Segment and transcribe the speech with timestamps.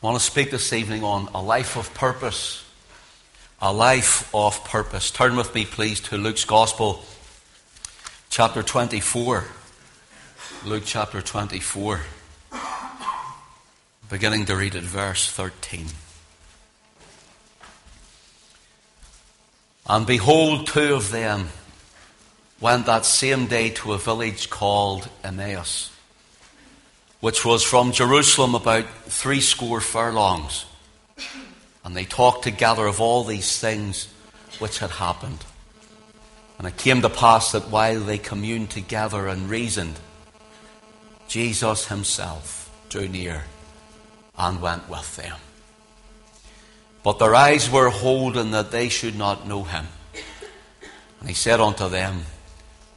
[0.00, 2.64] I want to speak this evening on a life of purpose.
[3.60, 5.10] A life of purpose.
[5.10, 7.02] Turn with me, please, to Luke's Gospel,
[8.30, 9.44] chapter 24.
[10.64, 12.00] Luke chapter 24,
[14.08, 15.86] beginning to read at verse 13.
[19.88, 21.48] And behold, two of them
[22.60, 25.90] went that same day to a village called Emmaus
[27.20, 30.66] which was from Jerusalem about three score furlongs.
[31.84, 34.08] And they talked together of all these things
[34.58, 35.44] which had happened.
[36.58, 39.98] And it came to pass that while they communed together and reasoned,
[41.28, 43.44] Jesus himself drew near
[44.36, 45.36] and went with them.
[47.02, 49.86] But their eyes were holden that they should not know him.
[51.20, 52.22] And he said unto them,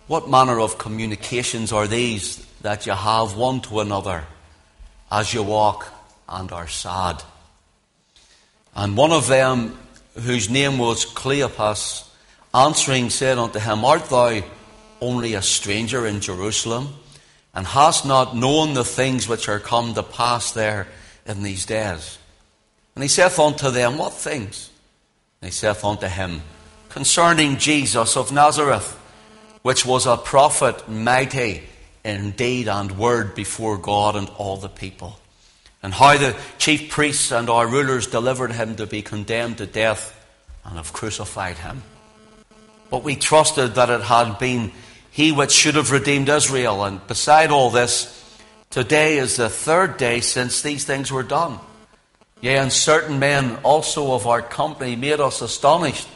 [0.07, 4.23] What manner of communications are these that you have one to another
[5.11, 5.87] as you walk
[6.29, 7.23] and are sad.
[8.75, 9.77] And one of them,
[10.19, 12.07] whose name was Cleopas,
[12.53, 14.41] answering said unto him, Art thou
[15.01, 16.95] only a stranger in Jerusalem,
[17.53, 20.87] and hast not known the things which are come to pass there
[21.25, 22.17] in these days?
[22.95, 24.69] And he saith unto them, What things?
[25.41, 26.41] And he saith unto him,
[26.89, 28.97] Concerning Jesus of Nazareth,
[29.63, 31.63] which was a prophet mighty
[32.03, 35.19] in deed and word before God and all the people.
[35.83, 40.17] And how the chief priests and our rulers delivered him to be condemned to death
[40.63, 41.81] and have crucified him.
[42.89, 44.71] But we trusted that it had been
[45.11, 46.83] he which should have redeemed Israel.
[46.83, 48.17] And beside all this,
[48.69, 51.59] today is the third day since these things were done.
[52.41, 56.07] Yea, and certain men also of our company made us astonished,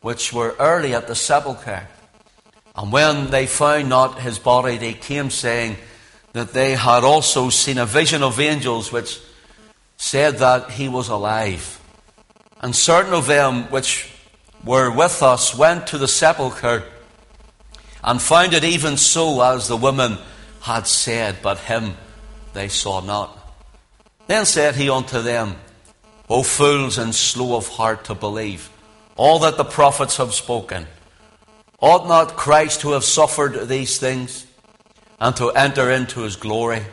[0.00, 1.86] which were early at the sepulchre.
[2.78, 5.76] And when they found not his body, they came saying
[6.32, 9.20] that they had also seen a vision of angels which
[9.96, 11.80] said that he was alive.
[12.60, 14.08] And certain of them which
[14.64, 16.84] were with us went to the sepulchre
[18.04, 20.16] and found it even so as the women
[20.60, 21.96] had said, but him
[22.52, 23.36] they saw not.
[24.28, 25.56] Then said he unto them,
[26.30, 28.70] O fools and slow of heart to believe
[29.16, 30.86] all that the prophets have spoken.
[31.80, 34.46] Ought not Christ to have suffered these things
[35.20, 36.84] and to enter into his glory?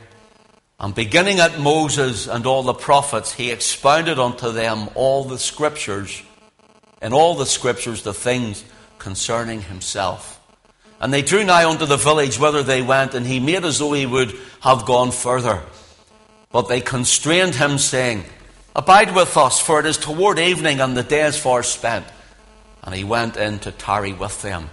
[0.80, 6.22] And beginning at Moses and all the prophets, he expounded unto them all the scriptures,
[7.02, 8.64] and all the scriptures the things
[9.00, 10.40] concerning himself.
[11.00, 13.94] And they drew nigh unto the village whither they went, and he made as though
[13.94, 15.64] he would have gone further.
[16.52, 18.24] But they constrained him, saying,
[18.76, 22.06] Abide with us, for it is toward evening, and the day is far spent
[22.86, 24.70] and he went in to tarry with them.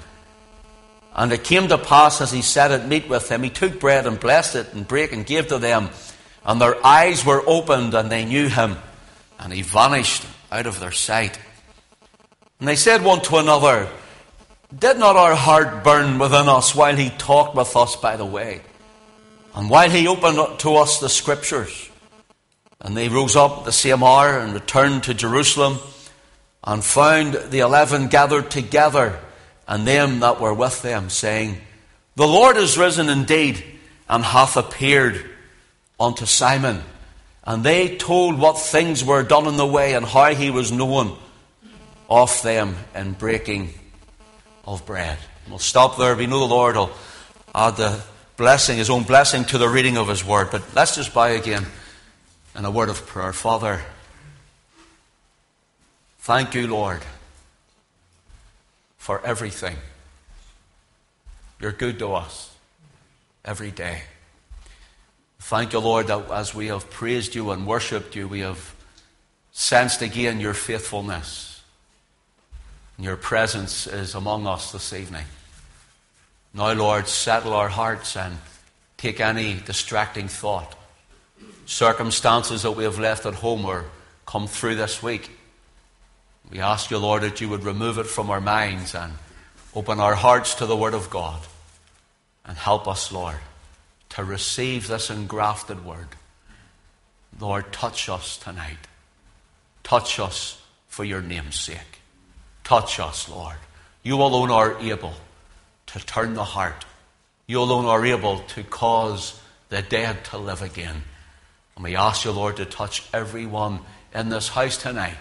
[1.14, 4.06] And it came to pass as he sat at meat with them, he took bread
[4.06, 5.90] and blessed it and brake and gave to them.
[6.44, 8.76] And their eyes were opened and they knew him.
[9.38, 11.38] And he vanished out of their sight.
[12.58, 13.88] And they said one to another,
[14.76, 18.62] Did not our heart burn within us while he talked with us by the way?
[19.54, 21.90] And while he opened to us the scriptures?
[22.80, 25.78] And they rose up the same hour and returned to Jerusalem
[26.64, 29.18] and found the eleven gathered together
[29.66, 31.58] and them that were with them, saying,
[32.16, 33.62] The Lord is risen indeed
[34.08, 35.24] and hath appeared
[35.98, 36.82] unto Simon.
[37.44, 41.16] And they told what things were done in the way and how he was known
[42.08, 43.70] of them in breaking
[44.64, 45.18] of bread.
[45.48, 46.14] We'll stop there.
[46.14, 46.92] We know the Lord will
[47.54, 48.00] add the
[48.36, 50.48] blessing, his own blessing to the reading of his word.
[50.50, 51.66] But let's just bow again
[52.56, 53.32] in a word of prayer.
[53.32, 53.80] Father,
[56.22, 57.02] Thank you, Lord,
[58.96, 59.74] for everything.
[61.60, 62.54] You're good to us
[63.44, 64.02] every day.
[65.40, 68.72] Thank you, Lord, that as we have praised you and worshipped you, we have
[69.50, 71.60] sensed again your faithfulness.
[72.96, 75.24] And your presence is among us this evening.
[76.54, 78.38] Now, Lord, settle our hearts and
[78.96, 80.72] take any distracting thought,
[81.66, 83.86] circumstances that we have left at home or
[84.24, 85.28] come through this week.
[86.52, 89.14] We ask you, Lord, that you would remove it from our minds and
[89.74, 91.40] open our hearts to the Word of God
[92.44, 93.38] and help us, Lord,
[94.10, 96.08] to receive this engrafted Word.
[97.40, 98.86] Lord, touch us tonight.
[99.82, 102.00] Touch us for your name's sake.
[102.64, 103.56] Touch us, Lord.
[104.02, 105.14] You alone are able
[105.86, 106.84] to turn the heart.
[107.46, 109.40] You alone are able to cause
[109.70, 111.04] the dead to live again.
[111.76, 113.78] And we ask you, Lord, to touch everyone
[114.14, 115.16] in this house tonight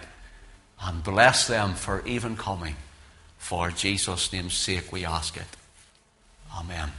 [0.84, 2.76] and bless them for even coming.
[3.38, 5.46] For Jesus' name's sake, we ask it.
[6.56, 6.90] Amen.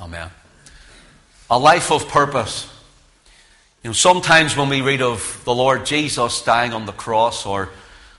[0.00, 0.30] Amen.
[1.50, 2.72] A life of purpose.
[3.82, 7.68] You know, sometimes when we read of the Lord Jesus dying on the cross, or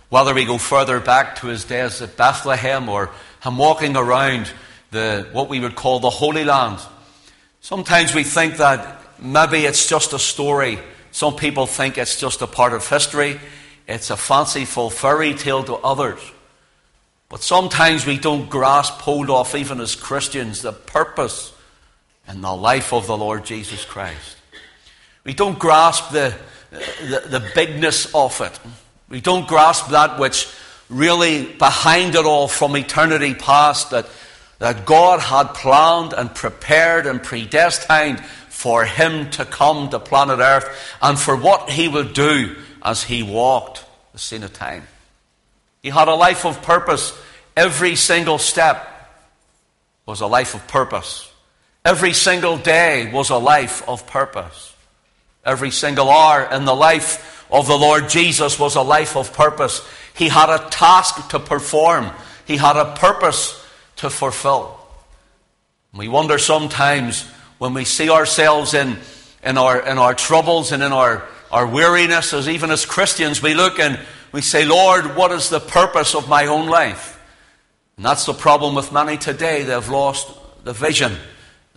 [0.10, 3.10] whether we go further back to his days at Bethlehem, or
[3.44, 4.52] him walking around
[4.92, 6.80] the, what we would call the Holy Land,
[7.62, 10.80] sometimes we think that maybe it's just a story.
[11.12, 13.40] Some people think it's just a part of history.
[13.88, 16.19] It's a fanciful fairy tale to others.
[17.30, 21.54] But sometimes we don't grasp hold of, even as Christians, the purpose
[22.28, 24.38] and the life of the Lord Jesus Christ.
[25.24, 26.36] We don't grasp the,
[26.72, 28.60] the, the bigness of it.
[29.10, 30.50] We don't grasp that which
[30.89, 34.07] really behind it all from eternity past that,
[34.60, 40.98] that God had planned and prepared and predestined for him to come to planet Earth
[41.01, 44.88] and for what he would do as he walked the scene of time.
[45.81, 47.18] He had a life of purpose.
[47.56, 48.88] Every single step
[50.06, 51.31] was a life of purpose.
[51.85, 54.75] Every single day was a life of purpose.
[55.45, 59.88] Every single hour in the life of the Lord Jesus was a life of purpose.
[60.13, 62.12] He had a task to perform,
[62.45, 63.63] he had a purpose
[63.97, 64.77] to fulfill.
[65.94, 67.24] We wonder sometimes
[67.57, 68.97] when we see ourselves in,
[69.44, 73.54] in, our, in our troubles and in our, our weariness, as even as Christians, we
[73.54, 74.00] look and
[74.32, 77.20] we say, Lord, what is the purpose of my own life?
[77.96, 79.64] And that's the problem with many today.
[79.64, 80.30] They've lost
[80.64, 81.14] the vision,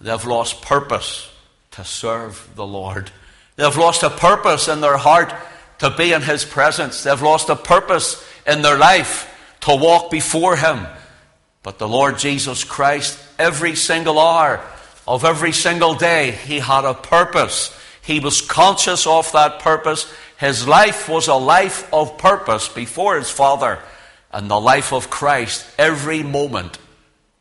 [0.00, 1.30] they've lost purpose
[1.72, 3.10] to serve the Lord.
[3.56, 5.32] They've lost a purpose in their heart
[5.78, 7.02] to be in His presence.
[7.02, 9.26] They've lost a purpose in their life
[9.60, 10.86] to walk before Him.
[11.62, 14.64] But the Lord Jesus Christ, every single hour
[15.06, 17.76] of every single day, He had a purpose.
[18.02, 20.12] He was conscious of that purpose.
[20.38, 23.78] His life was a life of purpose before His Father.
[24.32, 26.78] And the life of Christ, every moment,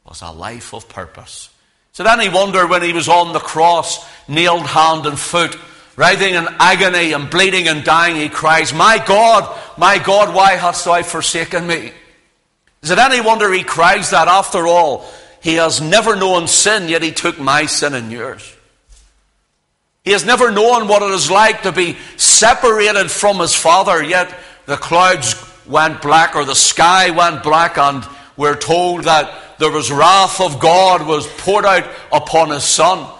[0.05, 1.49] was a life of purpose.
[1.93, 5.55] Is it any wonder when He was on the cross, nailed hand and foot,
[5.99, 10.85] writhing in agony and bleeding and dying, he cries, My God, my God, why hast
[10.85, 11.91] thou forsaken me?
[12.81, 15.05] Is it any wonder he cries that after all?
[15.41, 18.55] He has never known sin, yet he took my sin and yours.
[20.03, 24.33] He has never known what it is like to be separated from his Father, yet
[24.65, 25.35] the clouds
[25.67, 28.03] went black or the sky went black, and
[28.37, 33.13] we're told that there was wrath of God was poured out upon his Son.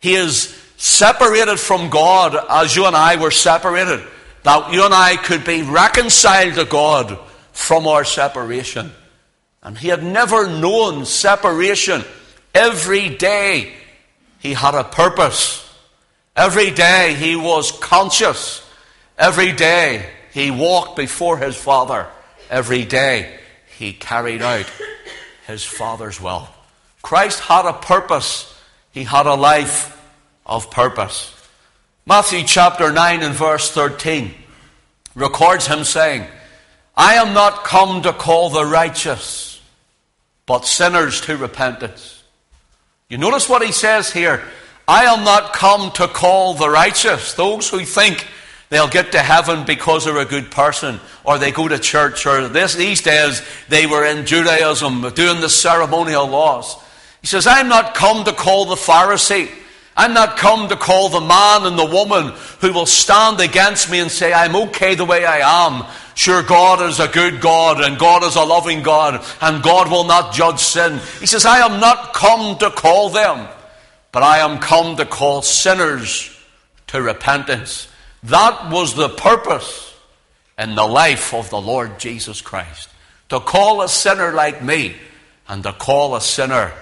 [0.00, 4.00] He is separated from God as you and I were separated,
[4.42, 7.18] that you and I could be reconciled to God
[7.52, 8.90] from our separation.
[9.62, 12.02] And he had never known separation.
[12.54, 13.74] Every day
[14.40, 15.69] he had a purpose.
[16.40, 18.66] Every day he was conscious.
[19.18, 22.06] Every day he walked before his Father.
[22.48, 23.38] Every day
[23.76, 24.64] he carried out
[25.46, 26.48] his Father's will.
[27.02, 28.58] Christ had a purpose.
[28.90, 30.00] He had a life
[30.46, 31.30] of purpose.
[32.06, 34.34] Matthew chapter 9 and verse 13
[35.14, 36.26] records him saying,
[36.96, 39.60] I am not come to call the righteous,
[40.46, 42.22] but sinners to repentance.
[43.10, 44.42] You notice what he says here.
[44.90, 48.26] I am not come to call the righteous, those who think
[48.70, 52.48] they'll get to heaven because they're a good person, or they go to church, or
[52.48, 56.74] this, these days they were in Judaism doing the ceremonial laws.
[57.20, 59.48] He says, I'm not come to call the Pharisee.
[59.96, 64.00] I'm not come to call the man and the woman who will stand against me
[64.00, 65.84] and say, I'm okay the way I am.
[66.16, 70.04] Sure, God is a good God and God is a loving God and God will
[70.04, 70.98] not judge sin.
[71.20, 73.46] He says, I am not come to call them,
[74.12, 76.36] but I am come to call sinners
[76.88, 77.88] to repentance.
[78.24, 79.94] That was the purpose
[80.58, 82.88] in the life of the Lord Jesus Christ.
[83.28, 84.96] To call a sinner like me
[85.48, 86.72] and to call a sinner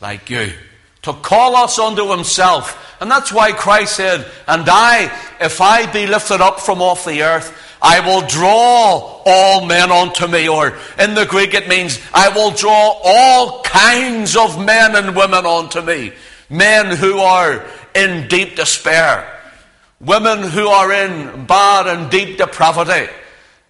[0.00, 0.52] like you
[1.06, 2.96] to call us unto himself.
[3.00, 5.04] And that's why Christ said, And I,
[5.40, 10.26] if I be lifted up from off the earth, I will draw all men unto
[10.26, 10.48] me.
[10.48, 15.46] Or in the Greek it means, I will draw all kinds of men and women
[15.46, 16.12] unto me.
[16.48, 19.32] Men who are in deep despair.
[20.00, 23.10] Women who are in bad and deep depravity.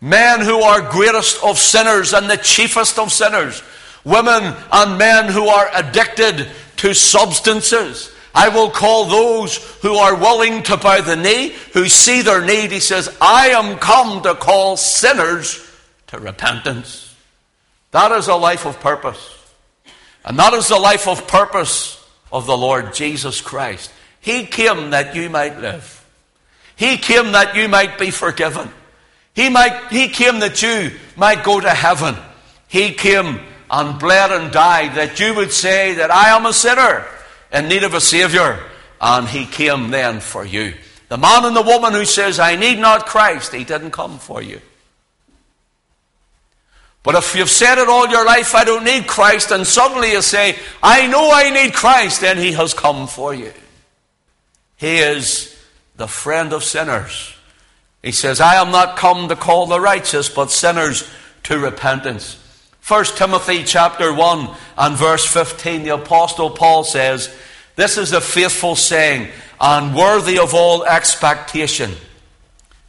[0.01, 3.63] Men who are greatest of sinners and the chiefest of sinners.
[4.05, 8.13] Women and men who are addicted to substances.
[8.35, 12.71] I will call those who are willing to bow the knee, who see their need.
[12.71, 15.67] He says, I am come to call sinners
[16.09, 17.15] to repentance.
[17.93, 19.33] That is a life of purpose.
[20.25, 23.93] And that is the life of purpose of the Lord Jesus Christ.
[24.21, 26.05] He came that you might live.
[26.77, 28.69] He came that you might be forgiven.
[29.35, 32.17] He, might, he came that you might go to heaven.
[32.69, 33.41] He came
[33.71, 37.05] and bled and died that you would say that I am a sinner
[37.53, 38.59] in need of a Savior.
[39.01, 40.75] And He came then for you.
[41.09, 44.43] The man and the woman who says, I need not Christ, he didn't come for
[44.43, 44.61] you.
[47.07, 50.23] But if you've said it all your life, I don't need Christ, and suddenly you
[50.23, 53.53] say, I know I need Christ, then he has come for you.
[54.75, 55.57] He is
[55.95, 57.33] the friend of sinners.
[58.03, 61.09] He says, I am not come to call the righteous, but sinners
[61.45, 62.43] to repentance.
[62.89, 67.33] 1 Timothy chapter 1 and verse 15, the apostle Paul says,
[67.77, 69.29] This is a faithful saying
[69.61, 71.93] and worthy of all expectation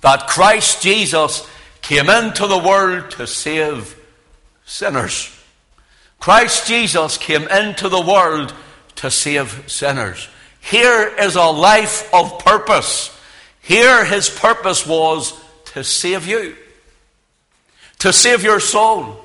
[0.02, 1.48] that Christ Jesus
[1.84, 3.94] came into the world to save
[4.68, 5.34] sinners.
[6.20, 8.54] Christ Jesus came into the world
[8.98, 10.28] to save sinners.
[10.60, 13.18] Here is a life of purpose.
[13.62, 15.40] Here his purpose was
[15.74, 16.56] to save you,
[18.00, 19.24] to save your soul,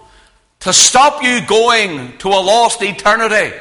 [0.61, 3.57] to stop you going to a lost eternity,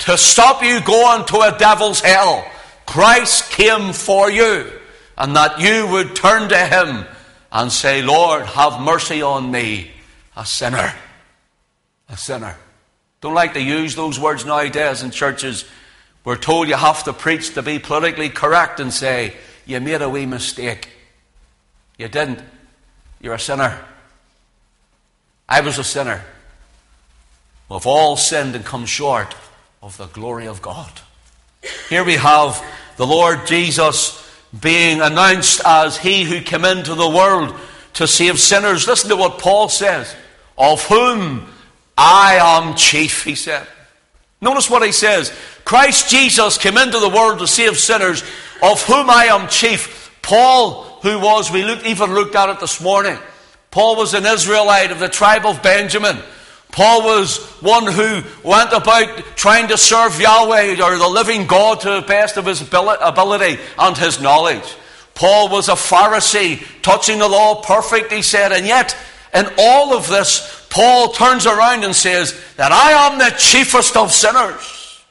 [0.00, 2.48] to stop you going to a devil's hell.
[2.86, 4.70] Christ came for you,
[5.18, 7.06] and that you would turn to him
[7.50, 9.90] and say, Lord, have mercy on me,
[10.36, 10.94] a sinner
[12.08, 12.56] a sinner.
[13.20, 15.64] Don't like to use those words nowadays in churches.
[16.24, 19.34] We're told you have to preach to be politically correct and say,
[19.66, 20.88] You made a wee mistake.
[21.98, 22.40] You didn't.
[23.20, 23.80] You're a sinner.
[25.48, 26.24] I was a sinner.
[27.68, 29.34] We've all sinned and come short
[29.82, 30.90] of the glory of God.
[31.88, 32.62] Here we have
[32.96, 34.20] the Lord Jesus
[34.60, 37.54] being announced as He who came into the world
[37.94, 38.86] to save sinners.
[38.86, 40.14] Listen to what Paul says
[40.56, 41.48] of whom
[41.96, 43.66] I am chief, he said.
[44.40, 45.32] Notice what he says
[45.64, 48.22] Christ Jesus came into the world to save sinners,
[48.62, 50.00] of whom I am chief.
[50.22, 53.18] Paul, who was, we looked, even looked at it this morning,
[53.70, 56.18] Paul was an Israelite of the tribe of Benjamin.
[56.70, 61.90] Paul was one who went about trying to serve Yahweh or the living God to
[61.90, 64.76] the best of his ability and his knowledge.
[65.14, 68.96] Paul was a Pharisee, touching the law perfect, he said, and yet
[69.34, 74.12] in all of this, Paul turns around and says that I am the chiefest of
[74.12, 75.02] sinners.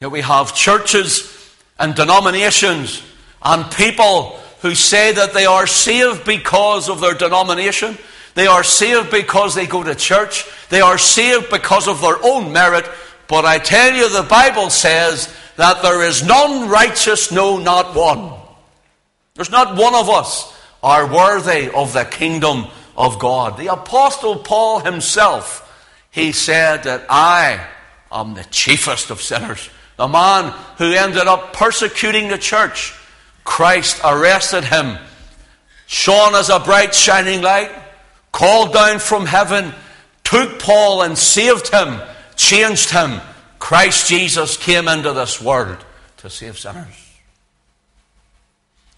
[0.00, 1.34] Yet we have churches
[1.78, 3.02] and denominations
[3.42, 7.96] and people who say that they are saved because of their denomination.
[8.34, 10.44] They are saved because they go to church.
[10.68, 12.84] They are saved because of their own merit.
[13.26, 18.32] But I tell you, the Bible says that there is none righteous, no, not one.
[19.34, 22.66] There's not one of us are worthy of the kingdom
[22.96, 23.56] of God.
[23.56, 25.64] The Apostle Paul himself,
[26.10, 27.66] he said that I
[28.10, 29.70] am the chiefest of sinners.
[29.96, 32.94] The man who ended up persecuting the church,
[33.44, 34.98] Christ arrested him,
[35.86, 37.70] shone as a bright shining light,
[38.30, 39.72] called down from heaven,
[40.22, 42.00] took Paul and saved him,
[42.36, 43.20] changed him.
[43.58, 45.78] Christ Jesus came into this world
[46.18, 47.08] to save sinners.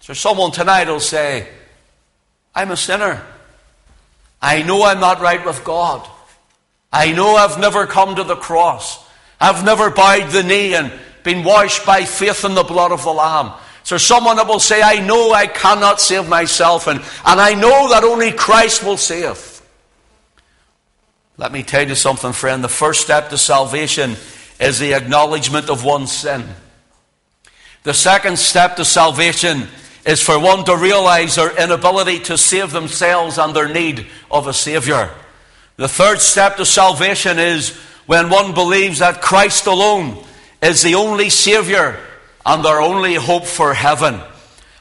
[0.01, 1.47] So someone tonight will say,
[2.53, 3.21] I'm a sinner.
[4.41, 6.07] I know I'm not right with God.
[6.91, 9.05] I know I've never come to the cross.
[9.39, 10.91] I've never bowed the knee and
[11.23, 13.53] been washed by faith in the blood of the Lamb.
[13.83, 17.89] So someone that will say, I know I cannot save myself, and, and I know
[17.89, 19.61] that only Christ will save.
[21.37, 22.63] Let me tell you something, friend.
[22.63, 24.15] The first step to salvation
[24.59, 26.45] is the acknowledgement of one's sin.
[27.83, 29.67] The second step to salvation
[30.05, 34.53] is for one to realize their inability to save themselves and their need of a
[34.53, 35.09] Savior.
[35.77, 40.23] The third step to salvation is when one believes that Christ alone
[40.61, 41.99] is the only Savior
[42.45, 44.19] and their only hope for heaven.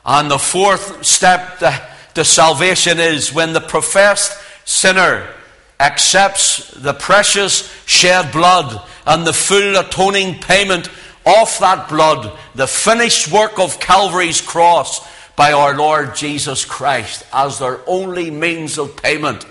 [0.04, 5.28] And the fourth step to, to salvation is when the professed sinner
[5.78, 10.88] accepts the precious shed blood and the full atoning payment
[11.26, 15.06] of that blood, the finished work of Calvary's cross,
[15.40, 19.46] by our Lord Jesus Christ as their only means of payment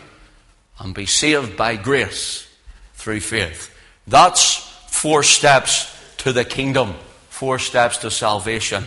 [0.77, 2.47] and be saved by grace
[2.93, 3.75] through faith.
[4.05, 4.53] That's
[4.87, 6.93] four steps to the kingdom,
[7.29, 8.83] four steps to salvation.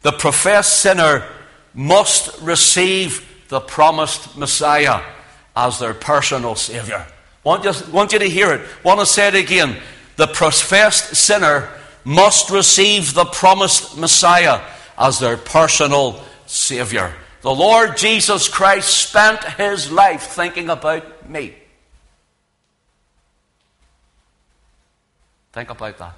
[0.00, 1.28] The professed sinner
[1.74, 5.02] must receive the promised Messiah
[5.54, 7.06] as their personal Savior.
[7.44, 8.66] Want you, want you to hear it.
[8.82, 9.76] Want to say it again.
[10.16, 11.68] The professed sinner
[12.04, 14.60] must receive the promised Messiah
[14.98, 17.14] as their personal Savior.
[17.42, 21.54] The Lord Jesus Christ spent his life thinking about me.
[25.52, 26.14] Think about that.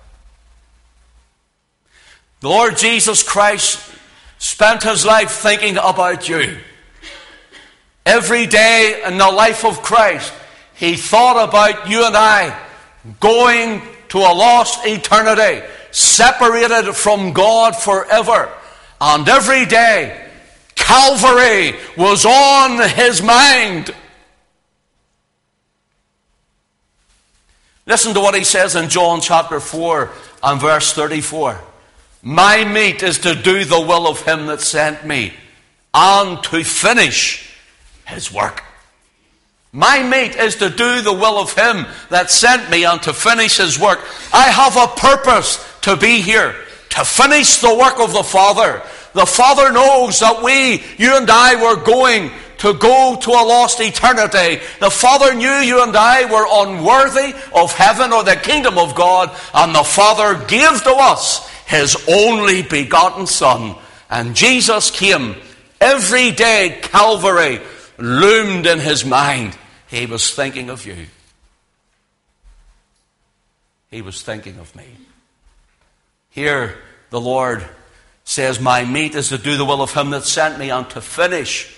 [2.41, 3.81] The Lord Jesus Christ
[4.39, 6.59] spent his life thinking about you.
[8.05, 10.33] Every day in the life of Christ,
[10.75, 12.55] he thought about you and I
[13.19, 13.81] going
[14.15, 18.49] to a lost eternity separated from God forever.
[19.01, 20.31] And every day,
[20.77, 23.93] Calvary was on his mind.
[27.87, 30.13] Listen to what he says in John chapter 4
[30.45, 31.61] and verse 34.
[32.23, 35.33] My meat is to do the will of him that sent me
[35.93, 37.53] and to finish
[38.07, 38.63] his work.
[39.75, 43.57] My meat is to do the will of him that sent me and to finish
[43.57, 43.99] his work.
[44.33, 46.55] I have a purpose to be here,
[46.91, 48.83] to finish the work of the Father.
[49.15, 53.81] The Father knows that we, you and I, were going to go to a lost
[53.81, 54.63] eternity.
[54.79, 59.37] The Father knew you and I were unworthy of heaven or the kingdom of God,
[59.53, 63.75] and the Father gave to us His only begotten Son.
[64.09, 65.35] And Jesus came
[65.81, 67.61] every day, Calvary
[67.99, 69.59] loomed in His mind.
[69.89, 71.07] He was thinking of you.
[73.91, 74.87] He was thinking of me.
[76.31, 76.77] Here,
[77.11, 77.65] the Lord
[78.25, 81.01] says, My meat is to do the will of Him that sent me and to
[81.01, 81.75] finish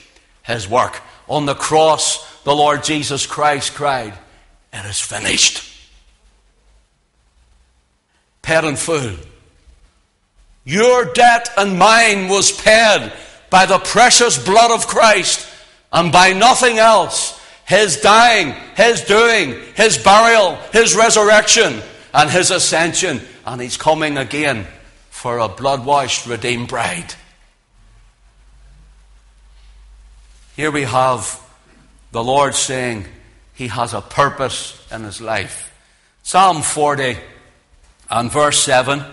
[0.47, 1.01] his work.
[1.29, 4.15] On the cross, the Lord Jesus Christ cried,
[4.73, 5.65] It is finished.
[8.43, 9.17] Paid in full.
[10.65, 13.13] Your debt and mine was paid
[13.51, 15.49] by the precious blood of Christ
[15.93, 17.36] and by nothing else.
[17.67, 21.83] His dying, His doing, His burial, His resurrection,
[22.15, 23.21] and His ascension.
[23.45, 24.67] And He's coming again
[25.11, 27.15] for a blood washed, redeemed bride.
[30.57, 31.43] Here we have
[32.13, 33.05] the Lord saying
[33.55, 35.71] he has a purpose in his life.
[36.23, 37.17] Psalm 40
[38.09, 39.05] and verse 7,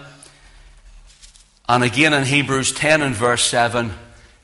[1.68, 3.92] and again in Hebrews 10 and verse 7,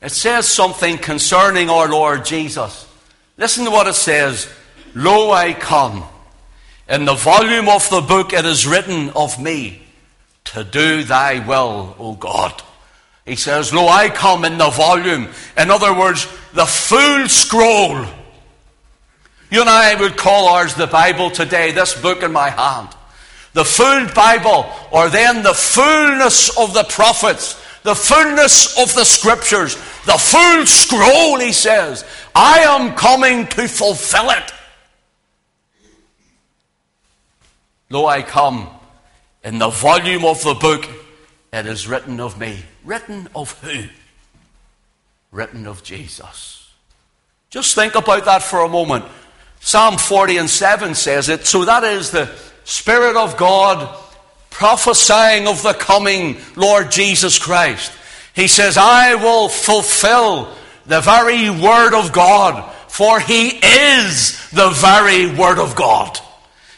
[0.02, 2.86] it says something concerning our Lord Jesus.
[3.40, 4.52] Listen to what it says
[4.94, 6.04] Lo, I come.
[6.88, 9.82] In the volume of the book it is written of me
[10.44, 12.62] to do thy will, O God.
[13.24, 15.28] He says, Lo, I come in the volume.
[15.56, 18.04] In other words, the full scroll.
[19.50, 22.88] You and I would call ours the Bible today, this book in my hand.
[23.54, 29.74] The full Bible, or then the fullness of the prophets, the fullness of the scriptures,
[30.06, 32.04] the full scroll, he says.
[32.34, 34.52] I am coming to fulfill it.
[37.88, 38.68] Lo, I come
[39.42, 40.88] in the volume of the book,
[41.52, 42.60] it is written of me.
[42.84, 43.84] Written of who?
[45.32, 46.70] Written of Jesus.
[47.48, 49.04] Just think about that for a moment.
[49.60, 51.46] Psalm 40 and 7 says it.
[51.46, 52.30] So that is the
[52.64, 53.98] Spirit of God
[54.60, 57.90] prophesying of the coming Lord Jesus Christ.
[58.34, 65.34] He says, I will fulfill the very Word of God, for He is the very
[65.34, 66.18] Word of God.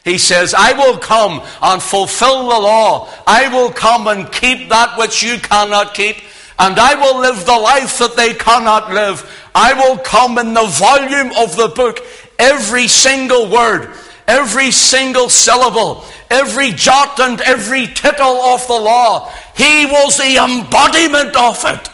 [0.04, 3.08] He says, I will come and fulfill the law.
[3.26, 6.18] I will come and keep that which you cannot keep.
[6.60, 9.28] And I will live the life that they cannot live.
[9.56, 11.98] I will come in the volume of the book,
[12.38, 13.92] every single word,
[14.28, 19.30] every single syllable, every jot and every tittle of the law.
[19.56, 21.88] He was the embodiment of it.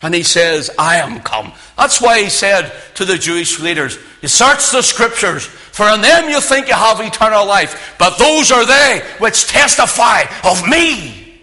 [0.00, 1.52] And he says, I am come.
[1.76, 6.28] That's why he said to the Jewish leaders, You search the scriptures, for in them
[6.28, 11.40] you think you have eternal life, but those are they which testify of me.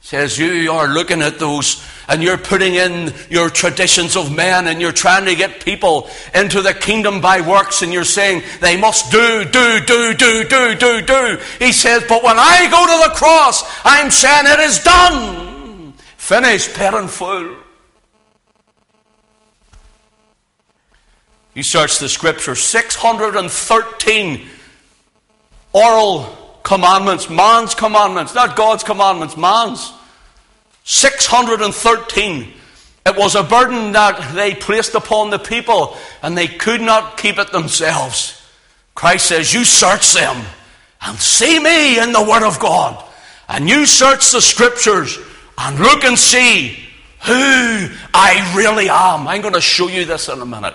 [0.00, 4.80] Says you are looking at those and you're putting in your traditions of men and
[4.80, 9.10] you're trying to get people into the kingdom by works and you're saying they must
[9.10, 11.38] do, do, do, do, do, do, do.
[11.58, 15.92] He says, but when I go to the cross, I'm saying it is done.
[16.16, 17.56] Finished, in full.
[21.54, 24.46] You search the scripture, 613
[25.72, 29.92] oral commandments, man's commandments, not God's commandments, man's.
[30.84, 32.52] 613.
[33.06, 37.38] It was a burden that they placed upon the people, and they could not keep
[37.38, 38.40] it themselves.
[38.94, 40.44] Christ says, You search them
[41.02, 43.04] and see me in the Word of God.
[43.48, 45.18] And you search the Scriptures
[45.58, 46.78] and look and see
[47.22, 49.28] who I really am.
[49.28, 50.74] I'm going to show you this in a minute.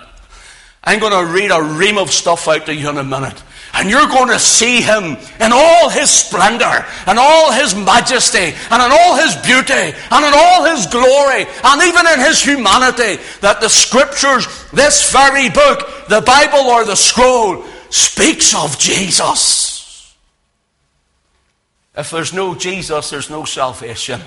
[0.83, 3.43] I'm going to read a ream of stuff out to you in a minute.
[3.73, 8.81] And you're going to see him in all his splendor, and all his majesty, and
[8.83, 13.21] in all his beauty, and in all his glory, and even in his humanity.
[13.41, 20.15] That the scriptures, this very book, the Bible or the scroll, speaks of Jesus.
[21.95, 24.21] If there's no Jesus, there's no salvation.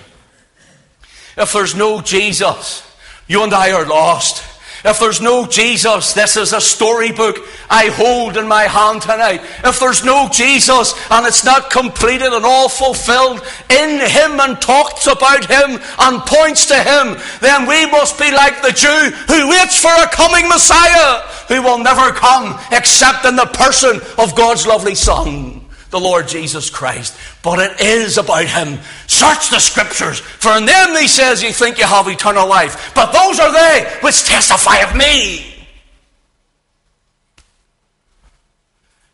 [1.37, 2.87] If there's no Jesus,
[3.27, 4.45] you and I are lost.
[4.85, 7.39] If there's no Jesus, this is a storybook
[7.71, 9.41] I hold in my hand tonight.
[9.65, 15.07] If there's no Jesus and it's not completed and all fulfilled in Him and talks
[15.07, 19.79] about Him and points to Him, then we must be like the Jew who waits
[19.79, 24.97] for a coming Messiah who will never come except in the person of God's lovely
[24.97, 25.52] Son
[25.93, 27.17] the Lord Jesus Christ.
[27.45, 28.81] But it is about Him.
[29.07, 32.93] Search the Scriptures, for in them, He says, you think you have eternal life.
[32.97, 35.47] But those are they which testify of me.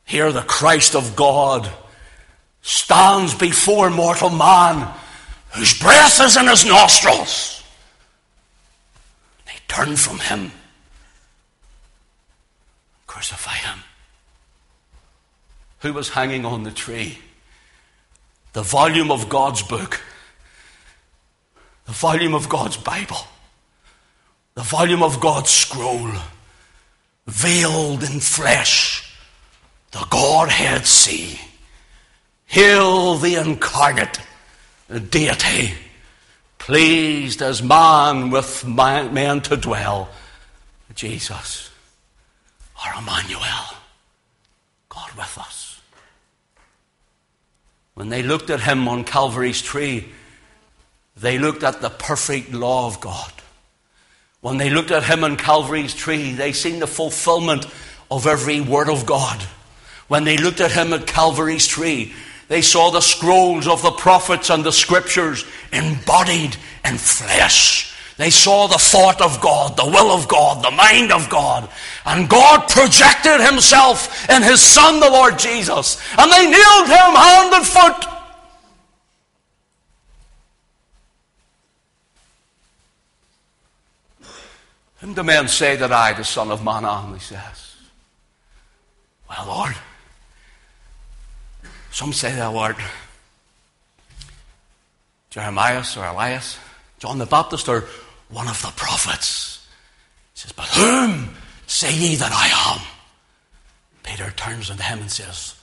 [0.07, 1.69] Here, the Christ of God
[2.63, 4.91] stands before mortal man
[5.51, 7.63] whose breath is in his nostrils.
[9.45, 10.53] They turn from Him,
[13.07, 13.81] crucify Him
[15.81, 17.19] who was hanging on the tree.
[18.53, 20.01] The volume of God's book,
[21.87, 23.27] the volume of God's Bible,
[24.55, 26.11] the volume of God's scroll,
[27.27, 29.15] veiled in flesh,
[29.93, 31.39] the Godhead see.
[32.47, 34.19] Hail the incarnate
[35.11, 35.75] deity,
[36.57, 40.09] pleased as man with man to dwell,
[40.95, 41.71] Jesus,
[42.85, 43.77] our Emmanuel,
[44.89, 45.68] God with us.
[47.99, 50.05] When they looked at him on Calvary's tree,
[51.17, 53.33] they looked at the perfect law of God.
[54.41, 57.67] When they looked at him on Calvary's tree, they seen the fulfillment
[58.09, 59.43] of every word of God.
[60.07, 62.13] When they looked at him at Calvary's tree,
[62.47, 67.98] they saw the scrolls of the prophets and the scriptures embodied in flesh.
[68.19, 71.71] They saw the thought of God, the will of God, the mind of God.
[72.05, 76.03] And God projected Himself in His Son, the Lord Jesus.
[76.19, 78.05] And they nailed Him hand and foot.
[84.97, 87.15] Whom do men say that I, the Son of Man, am?
[87.15, 87.77] He says.
[89.31, 89.77] Well, Lord,
[91.93, 92.79] some say thou art
[95.31, 96.59] Jeremiah or Elias,
[96.99, 97.85] John the Baptist, or
[98.31, 99.67] one of the prophets.
[100.35, 101.31] He says, But whom
[101.67, 102.87] say ye that I am?
[104.03, 105.55] Peter turns unto him and says,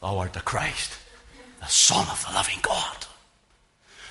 [0.00, 0.96] Thou art the Christ,
[1.60, 3.06] the Son of the living God.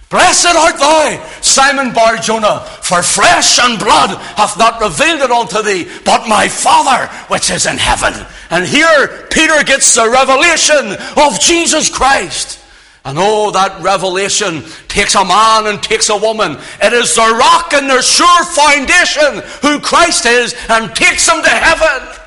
[0.10, 5.62] Blessed art thou, Simon Bar Jonah, for flesh and blood hath not revealed it unto
[5.62, 8.26] thee, but my Father which is in heaven.
[8.50, 12.59] And here Peter gets the revelation of Jesus Christ.
[13.06, 16.58] And oh, that revelation takes a man and takes a woman.
[16.82, 21.50] It is the rock and the sure foundation who Christ is and takes them to
[21.50, 22.20] heaven.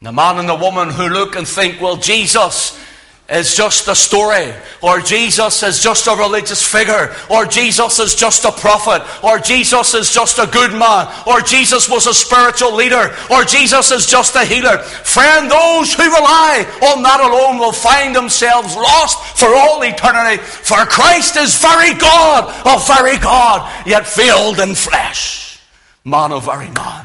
[0.00, 2.78] The man and the woman who look and think, well, Jesus
[3.28, 8.44] is just a story, or Jesus is just a religious figure, or Jesus is just
[8.46, 13.14] a prophet, or Jesus is just a good man, or Jesus was a spiritual leader,
[13.30, 14.78] or Jesus is just a healer.
[14.78, 20.78] Friend, those who rely on that alone will find themselves lost for all eternity, for
[20.86, 25.60] Christ is very God of very God, yet veiled in flesh,
[26.02, 27.04] man of very man.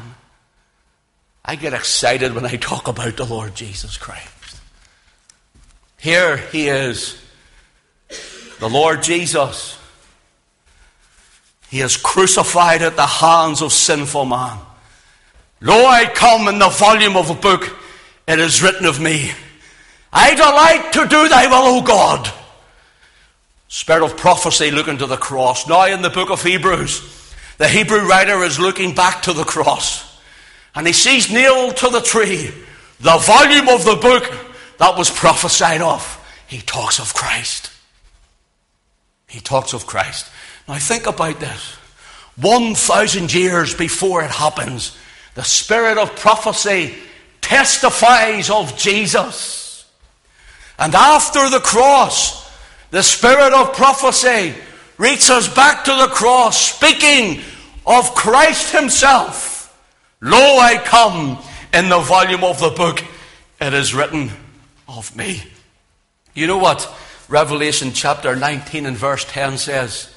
[1.44, 4.30] I get excited when I talk about the Lord Jesus Christ.
[6.04, 7.18] Here he is,
[8.58, 9.78] the Lord Jesus.
[11.70, 14.58] He is crucified at the hands of sinful man.
[15.62, 17.74] Lo, I come in the volume of a book,
[18.28, 19.32] it is written of me.
[20.12, 22.30] I delight to do thy will, O God.
[23.68, 25.66] Spirit of prophecy looking to the cross.
[25.66, 27.00] Now in the book of Hebrews,
[27.56, 30.20] the Hebrew writer is looking back to the cross.
[30.74, 32.52] And he sees nailed to the tree
[33.00, 36.20] the volume of the book that was prophesied of.
[36.46, 37.70] He talks of Christ.
[39.28, 40.30] He talks of Christ.
[40.68, 41.76] Now think about this.
[42.36, 44.96] 1,000 years before it happens,
[45.34, 46.94] the spirit of prophecy
[47.40, 49.86] testifies of Jesus.
[50.78, 52.50] And after the cross,
[52.90, 54.54] the spirit of prophecy
[54.98, 57.40] reaches back to the cross, speaking
[57.86, 59.52] of Christ Himself.
[60.20, 61.38] Lo, I come
[61.72, 63.04] in the volume of the book,
[63.60, 64.30] it is written
[64.88, 65.42] of me.
[66.34, 66.92] You know what
[67.28, 70.14] Revelation chapter 19 and verse 10 says?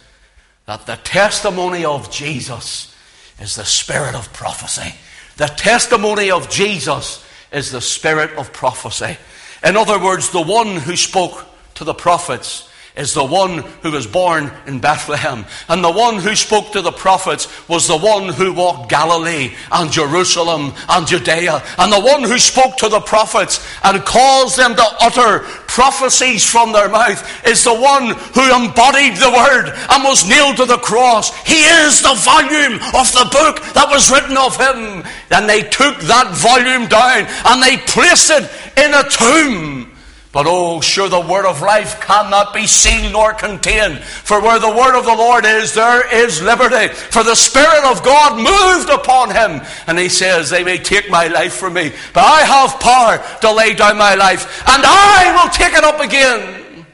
[0.65, 2.93] That the testimony of Jesus
[3.39, 4.95] is the spirit of prophecy.
[5.38, 9.17] The testimony of Jesus is the spirit of prophecy.
[9.63, 14.07] In other words, the one who spoke to the prophets is the one who was
[14.07, 15.45] born in Bethlehem.
[15.69, 19.91] And the one who spoke to the prophets was the one who walked Galilee and
[19.91, 21.63] Jerusalem and Judea.
[21.77, 26.73] And the one who spoke to the prophets and caused them to utter prophecies from
[26.73, 31.36] their mouth is the one who embodied the word and was nailed to the cross.
[31.45, 35.05] He is the volume of the book that was written of him.
[35.29, 39.96] And they took that volume down and they placed it in a tomb.
[40.38, 44.04] But oh, sure, the word of life cannot be seen nor contained.
[44.04, 46.93] For where the word of the Lord is, there is liberty.
[46.93, 49.65] For the Spirit of God moved upon him.
[49.88, 53.52] And he says, They may take my life from me, but I have power to
[53.52, 56.86] lay down my life, and I will take it up again.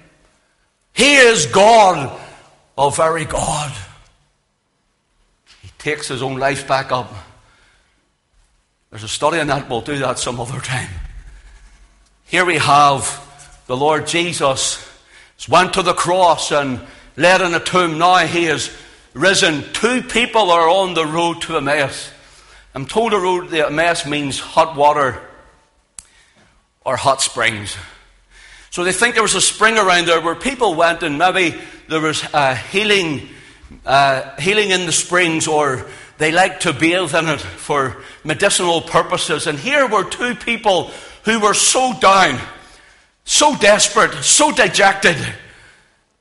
[0.94, 2.18] He is God,
[2.78, 3.74] oh, very God.
[5.62, 7.14] He takes his own life back up.
[8.90, 9.70] There's a study on that.
[9.70, 10.92] We'll do that some other time.
[12.24, 13.20] Here we have
[13.68, 14.90] the Lord Jesus
[15.48, 16.82] went to the cross and
[17.16, 17.98] laid in a tomb.
[17.98, 18.76] Now he is
[19.14, 19.64] risen.
[19.74, 22.12] Two people are on the road to Emmaus.
[22.76, 25.22] I'm told the road to Emmaus means hot water
[26.84, 27.78] or hot springs.
[28.70, 31.56] So they think there was a spring around there where people went and maybe
[31.88, 33.30] there was uh, healing,
[34.40, 35.86] healing in the springs or
[36.18, 39.46] they liked to bathe in it for medicinal purposes.
[39.48, 40.92] And here were two people
[41.26, 42.40] who were so down
[43.26, 45.18] so desperate, so dejected.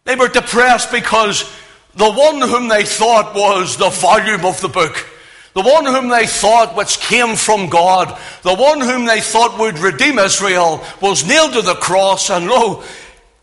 [0.05, 1.51] They were depressed because
[1.95, 5.09] the one whom they thought was the volume of the book,
[5.55, 9.79] the one whom they thought which came from God, the one whom they thought would
[9.79, 12.83] redeem Israel, was nailed to the cross, and lo,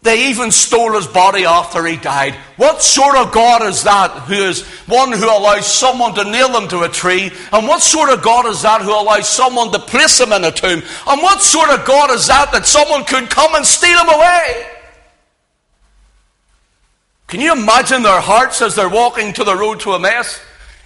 [0.02, 2.34] they even stole his body after he died.
[2.56, 6.70] What sort of God is that who is one who allows someone to nail him
[6.70, 7.32] to a tree?
[7.52, 10.52] And what sort of God is that who allows someone to place him in a
[10.52, 10.82] tomb?
[11.06, 14.68] And what sort of God is that that someone could come and steal him away?
[17.28, 20.40] Can you imagine their hearts as they're walking to the road to Emmaus?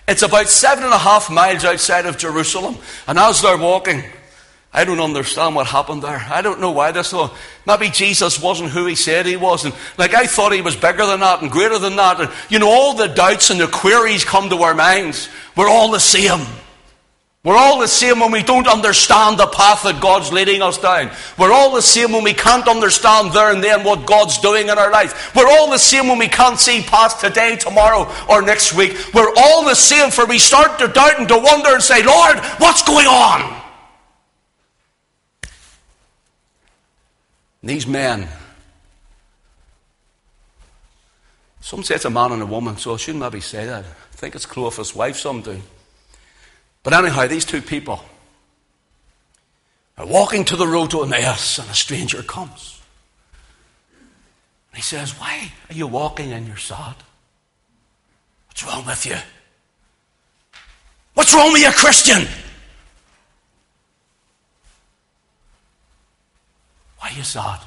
[0.07, 2.77] It's about seven and a half miles outside of Jerusalem.
[3.07, 4.03] And as they're walking,
[4.73, 6.25] I don't understand what happened there.
[6.29, 7.09] I don't know why this.
[7.09, 7.31] So
[7.67, 9.65] maybe Jesus wasn't who he said he was.
[9.65, 12.19] And like I thought he was bigger than that and greater than that.
[12.19, 15.29] And you know, all the doubts and the queries come to our minds.
[15.55, 16.43] We're all the same.
[17.43, 21.11] We're all the same when we don't understand the path that God's leading us down.
[21.37, 24.77] We're all the same when we can't understand there and then what God's doing in
[24.79, 25.35] our life.
[25.35, 28.97] We're all the same when we can't see past today, tomorrow, or next week.
[29.13, 32.39] We're all the same for we start to doubt and to wonder and say, Lord,
[32.59, 33.62] what's going on?
[37.63, 38.27] These men,
[41.61, 43.85] some say it's a man and a woman, so I shouldn't maybe say that.
[43.85, 45.61] I think it's Clopas' wife, some do.
[46.83, 48.03] But anyhow, these two people
[49.97, 52.81] are walking to the road to Emmaus, and a stranger comes.
[54.71, 56.95] And he says, Why are you walking and you're sad?
[58.47, 59.17] What's wrong with you?
[61.13, 62.27] What's wrong with you, Christian?
[67.03, 67.59] Why are you sad?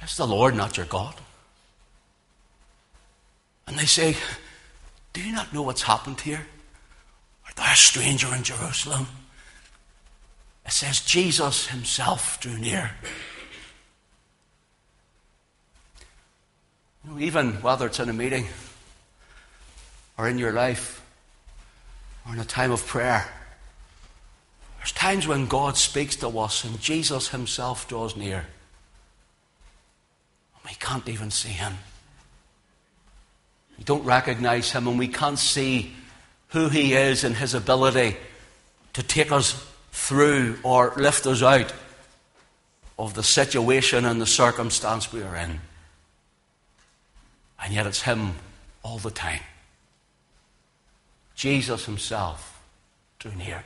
[0.00, 1.16] It's the Lord, not your God.
[3.66, 4.16] And they say,
[5.12, 6.46] Do you not know what's happened here?
[7.44, 9.08] Art thou a stranger in Jerusalem?
[10.64, 12.92] It says, Jesus himself drew near.
[17.04, 18.46] You know, even whether it's in a meeting
[20.16, 21.04] or in your life
[22.28, 23.26] or in a time of prayer,
[24.86, 28.46] there's times when God speaks to us and Jesus Himself draws near.
[30.64, 31.72] We can't even see Him.
[33.78, 35.92] We don't recognize Him and we can't see
[36.50, 38.16] who He is and His ability
[38.92, 41.72] to take us through or lift us out
[42.96, 45.60] of the situation and the circumstance we are in.
[47.60, 48.34] And yet it's Him
[48.84, 49.42] all the time.
[51.34, 52.62] Jesus Himself
[53.18, 53.64] drew near.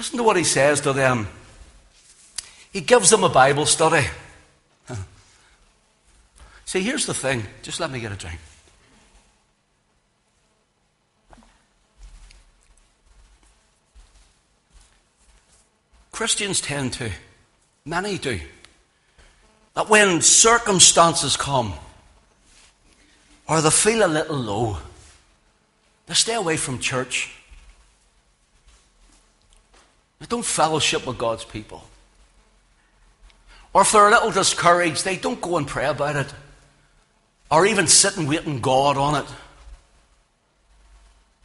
[0.00, 1.28] Listen to what he says to them.
[2.72, 4.06] He gives them a Bible study.
[6.64, 7.42] See, here's the thing.
[7.60, 8.40] Just let me get a drink.
[16.12, 17.10] Christians tend to,
[17.84, 18.40] many do,
[19.74, 21.74] that when circumstances come
[23.46, 24.78] or they feel a little low,
[26.06, 27.34] they stay away from church.
[30.20, 31.82] They don't fellowship with God's people.
[33.72, 36.32] Or if they're a little discouraged, they don't go and pray about it.
[37.50, 39.28] Or even sit and wait on God on it.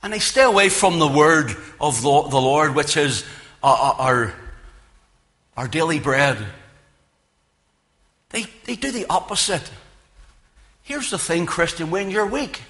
[0.04, 3.24] And they stay away from the word of the Lord, which is
[3.64, 4.34] uh, uh, our,
[5.58, 6.38] our daily bread.
[8.30, 9.72] They, they do the opposite.
[10.84, 12.62] Here's the thing, Christian when you're weak,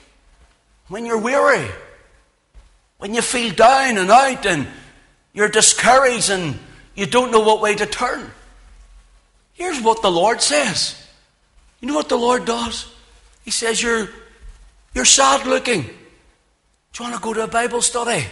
[0.87, 1.69] when you're weary,
[2.99, 4.67] when you feel down and out and
[5.35, 6.57] you're discouraged and
[6.95, 8.31] you don't know what way to turn,
[9.53, 10.99] here's what the Lord says.
[11.81, 12.91] You know what the Lord does?
[13.43, 14.09] He says, You're,
[14.95, 15.81] you're sad looking.
[15.81, 18.25] Do you want to go to a Bible study?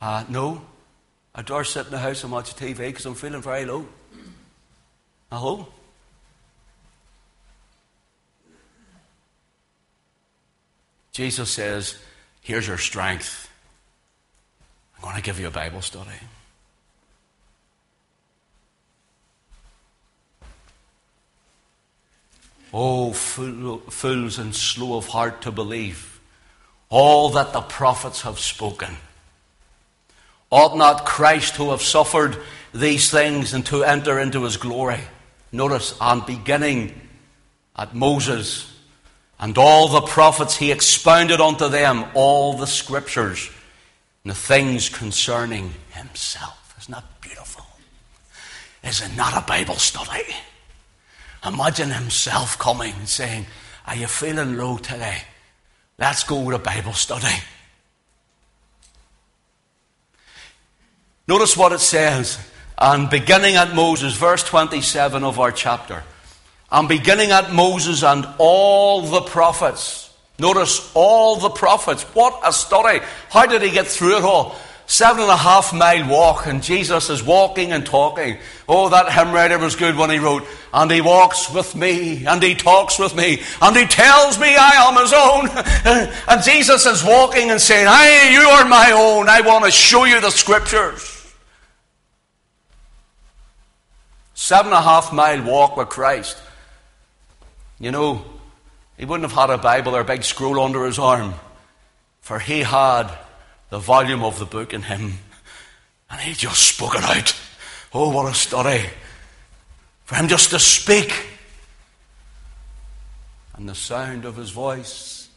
[0.00, 0.60] Uh, no.
[1.34, 3.86] I'd rather sit in the house and watch TV because I'm feeling very low.
[5.32, 5.68] Hello?
[11.12, 11.96] Jesus says,
[12.42, 13.45] Here's your strength.
[14.96, 16.10] I'm going to give you a Bible study.
[22.72, 26.20] Oh, fools and slow of heart to believe
[26.88, 28.96] all that the prophets have spoken.
[30.50, 32.36] Ought not Christ who have suffered
[32.72, 35.00] these things and to enter into his glory?
[35.52, 37.00] Notice, on beginning
[37.76, 38.72] at Moses
[39.38, 43.50] and all the prophets, he expounded unto them all the scriptures
[44.26, 46.74] and the things concerning himself.
[46.80, 47.64] Isn't that beautiful?
[48.82, 50.24] Is it not a Bible study?
[51.46, 53.46] Imagine himself coming and saying,
[53.86, 55.18] Are you feeling low today?
[55.96, 57.36] Let's go to Bible study.
[61.28, 62.36] Notice what it says.
[62.76, 66.02] And beginning at Moses, verse 27 of our chapter.
[66.72, 70.05] And beginning at Moses and all the prophets.
[70.38, 72.02] Notice all the prophets.
[72.14, 73.00] What a story.
[73.30, 74.56] How did he get through it all?
[74.86, 78.38] seven and a half mile walk, and Jesus is walking and talking.
[78.68, 82.42] Oh, that hymn writer was good when he wrote, And he walks with me, and
[82.42, 86.10] he talks with me, and he tells me I am his own.
[86.28, 89.28] and Jesus is walking and saying, Hey, you are my own.
[89.28, 91.12] I want to show you the scriptures.
[94.34, 96.40] Seven and a half mile walk with Christ.
[97.78, 98.24] You know,
[98.96, 101.34] he wouldn't have had a Bible or a big scroll under his arm,
[102.20, 103.10] for he had
[103.70, 105.18] the volume of the book in him.
[106.08, 107.34] And he just spoke it out.
[107.92, 108.88] Oh, what a study.
[110.04, 111.12] For him just to speak.
[113.56, 115.28] And the sound of his voice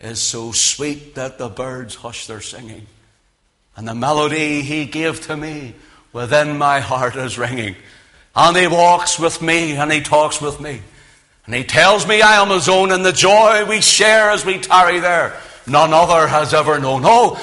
[0.00, 2.86] is so sweet that the birds hush their singing.
[3.76, 5.74] And the melody he gave to me
[6.12, 7.76] within my heart is ringing.
[8.34, 10.80] And he walks with me and he talks with me.
[11.46, 14.58] And he tells me I am his own and the joy we share as we
[14.58, 17.02] tarry there none other has ever known.
[17.04, 17.40] Oh,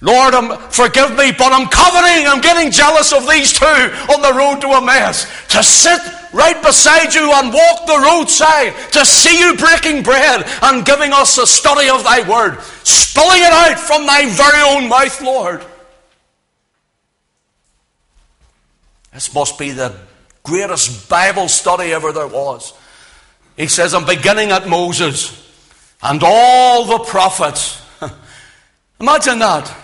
[0.00, 4.32] Lord, um, forgive me, but I'm coveting, I'm getting jealous of these two on the
[4.32, 5.26] road to Emmaus.
[5.48, 6.00] To sit
[6.32, 11.36] right beside you and walk the roadside, to see you breaking bread and giving us
[11.38, 15.64] a study of thy word, spilling it out from thy very own mouth, Lord.
[19.12, 19.94] This must be the
[20.44, 22.72] greatest Bible study ever there was.
[23.56, 25.36] He says, I'm beginning at Moses
[26.02, 27.82] and all the prophets.
[29.00, 29.74] Imagine that.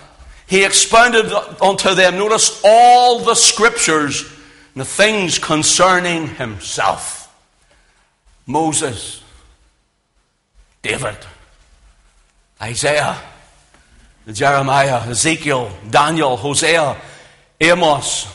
[0.46, 4.32] He expounded unto them, notice, all the scriptures
[4.76, 7.34] the things concerning himself.
[8.46, 9.22] Moses,
[10.82, 11.16] David,
[12.62, 13.20] Isaiah,
[14.30, 16.96] Jeremiah, Ezekiel, Daniel, Hosea,
[17.60, 18.28] Amos,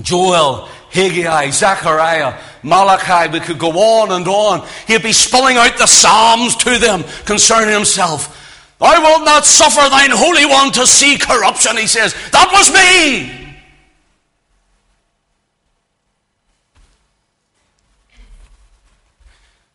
[0.00, 4.66] Joel, Haggai, Zechariah, Malachi, we could go on and on.
[4.86, 8.34] He'd be spelling out the Psalms to them concerning himself.
[8.80, 12.14] I will not suffer thine Holy One to see corruption, he says.
[12.30, 13.34] That was me!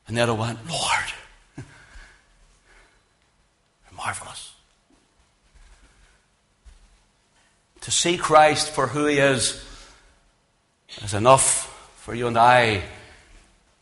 [0.07, 1.65] And then I went, Lord,
[3.95, 4.53] marvelous.
[7.81, 9.63] To see Christ for who he is
[11.01, 12.83] is enough for you and I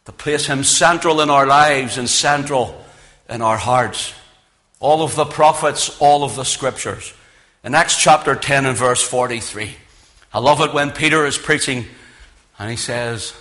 [0.06, 2.84] to place Him central in our lives and central
[3.30, 4.14] in our hearts.
[4.80, 7.14] All of the prophets, all of the scriptures.
[7.64, 9.76] In Acts chapter 10 and verse 43,
[10.34, 11.86] I love it when Peter is preaching
[12.58, 13.34] and he says,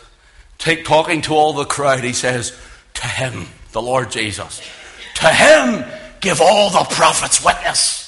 [0.59, 2.59] take, talking to all the crowd, he says,
[2.95, 4.61] To Him, the Lord Jesus,
[5.17, 5.85] to Him
[6.21, 8.07] give all the prophets witness.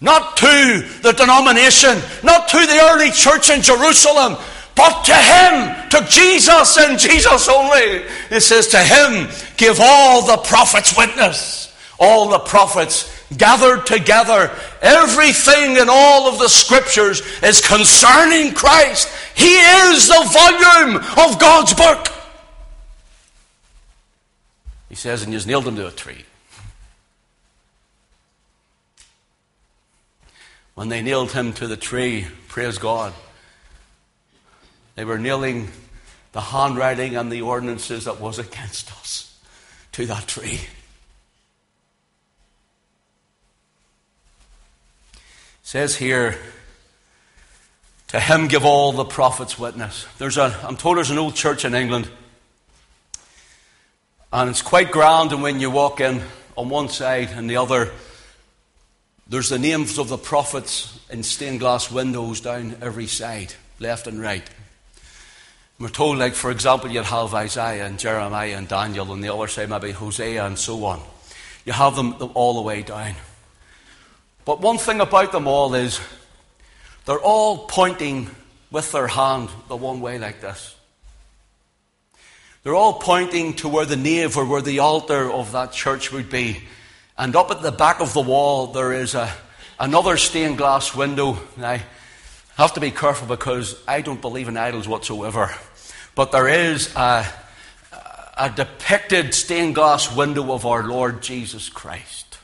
[0.00, 4.36] Not to the denomination, not to the early church in Jerusalem,
[4.78, 8.04] but to him, to Jesus and Jesus only.
[8.30, 11.76] It says, to him give all the prophets witness.
[11.98, 14.52] All the prophets gathered together.
[14.80, 19.08] Everything in all of the scriptures is concerning Christ.
[19.34, 22.06] He is the volume of God's book.
[24.88, 26.24] He says, and you nailed him to a tree.
[30.76, 33.12] When they nailed him to the tree, praise God.
[34.98, 35.68] They were nailing
[36.32, 39.38] the handwriting and the ordinances that was against us
[39.92, 40.58] to that tree.
[45.12, 45.20] It
[45.62, 46.36] says here,
[48.08, 50.04] to him give all the prophets witness.
[50.18, 52.10] There's a, I'm told there's an old church in England,
[54.32, 55.30] and it's quite grand.
[55.30, 56.22] And when you walk in,
[56.56, 57.92] on one side and the other,
[59.28, 64.20] there's the names of the prophets in stained glass windows down every side, left and
[64.20, 64.42] right.
[65.80, 69.46] We're told, like, for example, you'd have Isaiah and Jeremiah and Daniel, and the other
[69.46, 71.00] side maybe Hosea and so on.
[71.64, 73.14] You have them all the way down.
[74.44, 76.00] But one thing about them all is
[77.04, 78.28] they're all pointing
[78.72, 80.74] with their hand the one way, like this.
[82.64, 86.28] They're all pointing to where the nave or where the altar of that church would
[86.28, 86.60] be.
[87.16, 89.32] And up at the back of the wall, there is a,
[89.78, 91.38] another stained glass window.
[91.56, 91.82] Now, I
[92.56, 95.54] have to be careful because I don't believe in idols whatsoever.
[96.18, 97.24] But there is a,
[98.36, 102.38] a depicted stained glass window of our Lord Jesus Christ.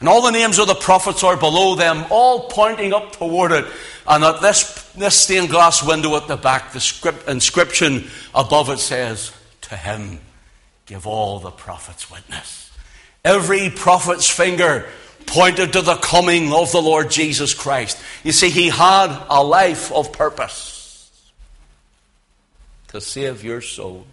[0.00, 3.66] And all the names of the prophets are below them, all pointing up toward it.
[4.08, 8.78] And at this, this stained glass window at the back, the script, inscription above it
[8.78, 9.36] says,
[9.68, 10.20] To him
[10.86, 12.72] give all the prophets witness.
[13.26, 14.86] Every prophet's finger
[15.26, 17.98] pointed to the coming of the Lord Jesus Christ.
[18.22, 20.73] You see, he had a life of purpose
[22.94, 24.06] to save your soul.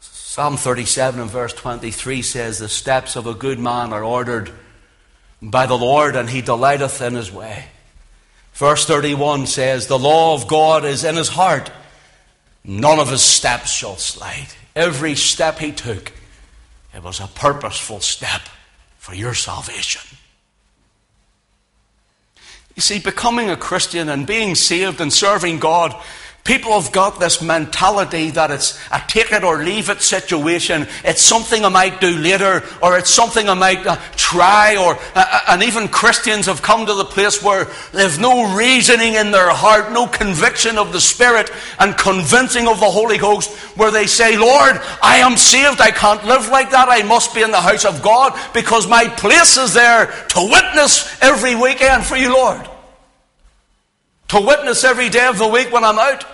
[0.00, 4.52] Psalm 37 and verse 23 says, The steps of a good man are ordered
[5.40, 7.64] by the Lord, and he delighteth in his way.
[8.52, 11.70] Verse 31 says, The law of God is in his heart,
[12.62, 14.48] none of his steps shall slide.
[14.76, 16.12] Every step he took,
[16.94, 18.42] it was a purposeful step
[18.98, 20.17] for your salvation.
[22.78, 26.00] You see, becoming a Christian and being saved and serving God
[26.48, 30.86] People have got this mentality that it's a take it or leave it situation.
[31.04, 34.98] It's something I might do later, or it's something I might uh, try, or uh,
[35.14, 39.50] uh, and even Christians have come to the place where they've no reasoning in their
[39.50, 44.38] heart, no conviction of the Spirit, and convincing of the Holy Ghost, where they say,
[44.38, 45.82] "Lord, I am saved.
[45.82, 46.88] I can't live like that.
[46.88, 51.06] I must be in the house of God because my place is there to witness
[51.20, 52.66] every weekend for you, Lord."
[54.28, 56.24] To witness every day of the week when I'm out.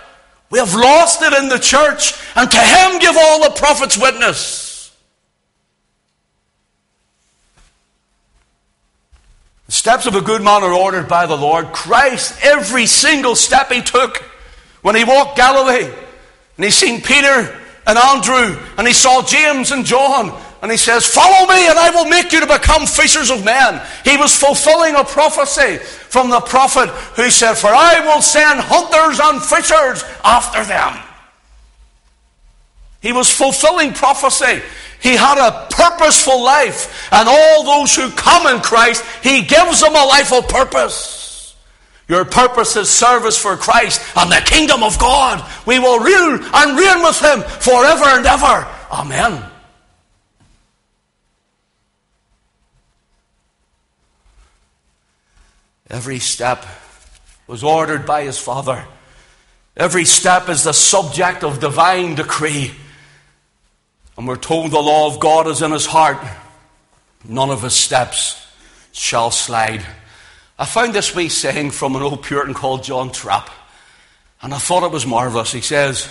[0.49, 4.95] We have lost it in the church, and to him give all the prophets witness.
[9.65, 11.73] The steps of a good man are ordered by the Lord.
[11.73, 14.17] Christ, every single step he took
[14.81, 15.91] when he walked Galilee,
[16.57, 20.29] and he seen Peter and Andrew, and he saw James and John,
[20.61, 23.81] and he says, Follow me, and I will make you to become fishers of men.
[24.03, 29.19] He was fulfilling a prophecy from the prophet who said, For I will send hunters
[29.21, 30.97] and fishers after them.
[33.01, 34.63] He was fulfilling prophecy.
[34.99, 39.93] He had a purposeful life, and all those who come in Christ, He gives them
[39.93, 41.55] a life of purpose.
[42.07, 45.43] Your purpose is service for Christ and the kingdom of God.
[45.65, 48.67] We will rule and reign with Him forever and ever.
[48.91, 49.51] Amen.
[55.89, 56.65] Every step
[57.47, 58.85] was ordered by his Father.
[59.77, 62.73] Every step is the subject of divine decree.
[64.17, 66.25] And we're told the law of God is in his heart.
[67.23, 68.45] None of his steps
[68.93, 69.85] shall slide.
[70.57, 73.49] I found this wee saying from an old Puritan called John Trapp,
[74.41, 75.51] and I thought it was marvelous.
[75.51, 76.09] He says,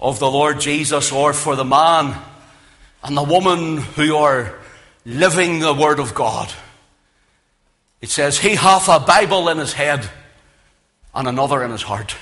[0.00, 2.20] Of the Lord Jesus, or for the man
[3.04, 4.58] and the woman who are
[5.04, 6.52] living the Word of God
[8.00, 10.08] it says, He hath a Bible in his head
[11.14, 12.16] and another in his heart.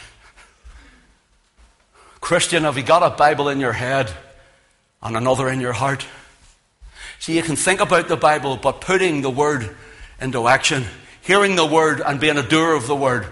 [2.21, 4.11] Christian, have you got a Bible in your head
[5.03, 6.07] and another in your heart?
[7.19, 9.77] See, you can think about the Bible, but putting the Word
[10.21, 10.85] into action,
[11.21, 13.27] hearing the Word and being a doer of the Word,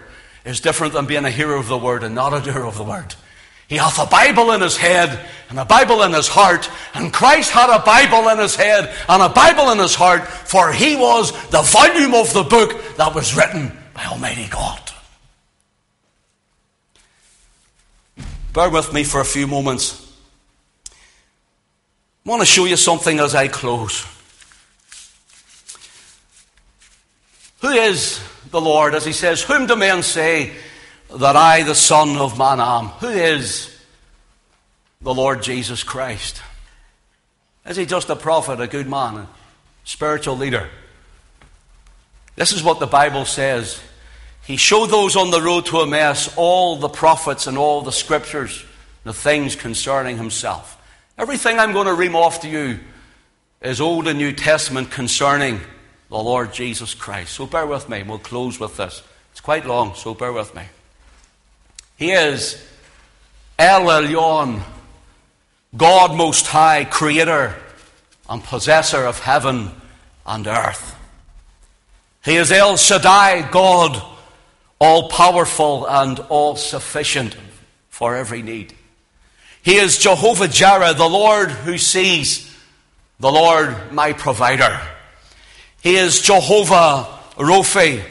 [0.45, 2.84] is different than being a hearer of the Word and not a doer of the
[2.84, 3.14] Word.
[3.72, 5.18] He hath a Bible in his head
[5.48, 6.70] and a Bible in his heart.
[6.92, 10.70] And Christ had a Bible in his head and a Bible in his heart, for
[10.70, 14.78] he was the volume of the book that was written by Almighty God.
[18.52, 20.06] Bear with me for a few moments.
[20.90, 24.04] I want to show you something as I close.
[27.62, 28.94] Who is the Lord?
[28.94, 30.52] As he says, Whom do men say
[31.16, 32.86] that I, the Son of Man, am.
[32.86, 33.76] Who is
[35.00, 36.42] the Lord Jesus Christ?
[37.66, 39.28] Is he just a prophet, a good man, a
[39.84, 40.68] spiritual leader?
[42.34, 43.80] This is what the Bible says.
[44.44, 48.64] He showed those on the road to Emmaus all the prophets and all the scriptures,
[49.04, 50.78] the things concerning himself.
[51.18, 52.80] Everything I'm going to ream off to you
[53.60, 55.60] is Old and New Testament concerning
[56.08, 57.34] the Lord Jesus Christ.
[57.34, 58.02] So bear with me.
[58.02, 59.02] We'll close with this.
[59.30, 60.62] It's quite long, so bear with me.
[62.03, 62.61] He is
[63.57, 64.61] El Elyon,
[65.76, 67.55] God Most High, Creator
[68.28, 69.70] and Possessor of heaven
[70.26, 70.96] and earth.
[72.24, 74.03] He is El Shaddai, God,
[74.80, 77.36] all powerful and all sufficient
[77.88, 78.74] for every need.
[79.62, 82.53] He is Jehovah Jireh, the Lord who sees,
[83.20, 84.80] the Lord my provider.
[85.84, 88.03] He is Jehovah Rophi,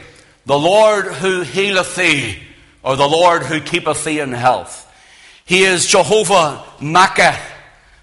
[0.46, 2.42] the Lord who healeth thee,
[2.82, 4.88] or the Lord who keepeth thee in health.
[5.44, 7.38] He is Jehovah Makkah,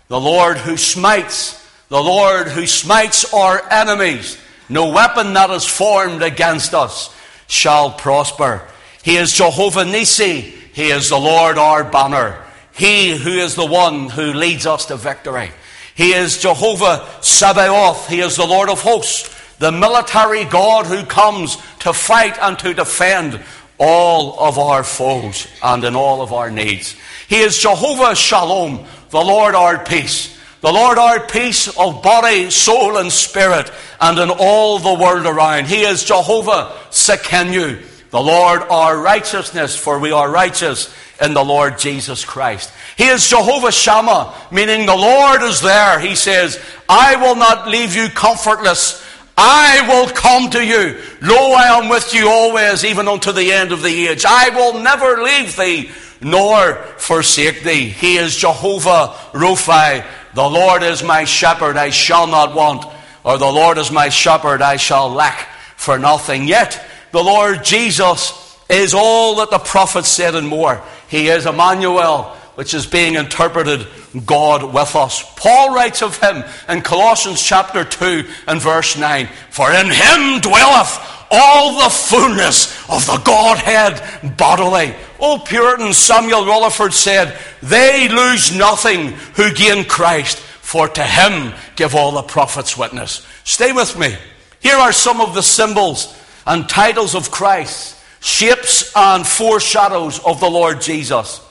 [0.07, 1.55] the Lord who smites,
[1.89, 4.37] the Lord who smites our enemies.
[4.69, 7.15] No weapon that is formed against us
[7.47, 8.67] shall prosper.
[9.03, 10.41] He is Jehovah Nissi.
[10.73, 12.43] He is the Lord our banner.
[12.73, 15.51] He who is the one who leads us to victory.
[15.95, 18.07] He is Jehovah Sabaoth.
[18.07, 22.73] He is the Lord of hosts, the military God who comes to fight and to
[22.73, 23.43] defend
[23.79, 26.95] all of our foes and in all of our needs.
[27.27, 30.37] He is Jehovah Shalom, the Lord our peace.
[30.61, 33.71] The Lord our peace of body, soul, and spirit,
[34.01, 35.67] and in all the world around.
[35.67, 41.79] He is Jehovah Tsidkenu, the Lord our righteousness, for we are righteous in the Lord
[41.79, 42.73] Jesus Christ.
[42.97, 45.97] He is Jehovah Shammah, meaning the Lord is there.
[45.99, 46.59] He says,
[46.89, 49.01] I will not leave you comfortless.
[49.41, 51.01] I will come to you.
[51.21, 54.25] Lo, I am with you always, even unto the end of the age.
[54.27, 57.87] I will never leave thee nor forsake thee.
[57.87, 62.85] He is Jehovah Rophi, the Lord is my shepherd, I shall not want.
[63.23, 66.47] Or the Lord is my shepherd, I shall lack for nothing.
[66.47, 70.83] Yet, the Lord Jesus is all that the prophets said and more.
[71.07, 73.87] He is Emmanuel, which is being interpreted
[74.25, 75.23] God with us.
[75.35, 80.99] Paul writes of him in Colossians chapter 2 and verse 9 For in him dwelleth
[81.31, 84.95] all the fullness of the Godhead bodily.
[85.19, 91.95] Old Puritan Samuel Rutherford said, They lose nothing who gain Christ, for to him give
[91.95, 93.25] all the prophets witness.
[93.43, 94.15] Stay with me.
[94.59, 100.49] Here are some of the symbols and titles of Christ, shapes and foreshadows of the
[100.49, 101.41] Lord Jesus.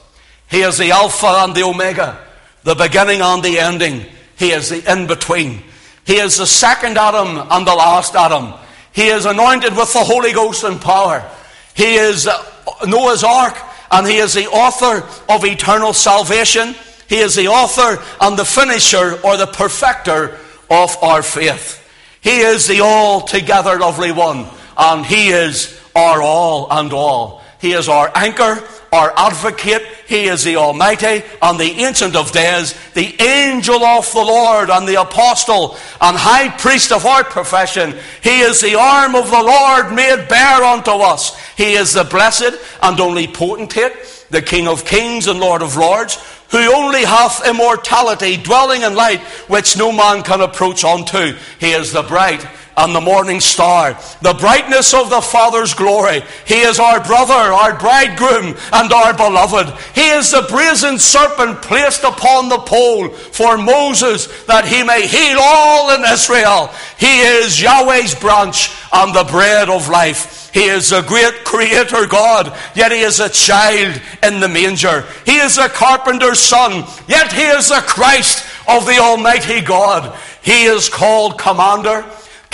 [0.49, 2.19] He is the Alpha and the Omega,
[2.63, 4.05] the beginning and the ending.
[4.37, 5.61] He is the in between.
[6.05, 8.53] He is the second Adam and the last Adam.
[8.91, 11.29] He is anointed with the Holy Ghost and power.
[11.75, 12.43] He is uh,
[12.87, 13.55] Noah's Ark,
[13.91, 16.75] and he is the author of eternal salvation.
[17.07, 20.37] He is the author and the finisher or the perfecter
[20.69, 21.77] of our faith.
[22.21, 24.45] He is the altogether lovely one,
[24.77, 27.38] and he is our all and all.
[27.59, 29.83] He is our anchor, our advocate.
[30.07, 34.87] He is the Almighty and the Ancient of Days, the angel of the Lord and
[34.87, 37.95] the apostle and high priest of our profession.
[38.23, 41.37] He is the arm of the Lord made bare unto us.
[41.55, 46.17] He is the blessed and only potentate, the King of kings and Lord of lords,
[46.51, 51.35] who only hath immortality, dwelling in light, which no man can approach unto.
[51.59, 52.47] He is the bright
[52.79, 56.23] and the morning star, the brightness of the Father's glory.
[56.45, 59.77] He is our brother, our bridegroom, and our beloved.
[59.93, 65.39] He is the brazen serpent placed upon the pole for Moses that he may heal
[65.41, 66.71] all in Israel.
[66.97, 70.49] He is Yahweh's branch and the bread of life.
[70.53, 75.05] He is a great creator God, yet he is a child in the manger.
[75.25, 80.17] He is a carpenter's son, yet he is the Christ of the Almighty God.
[80.41, 82.05] He is called commander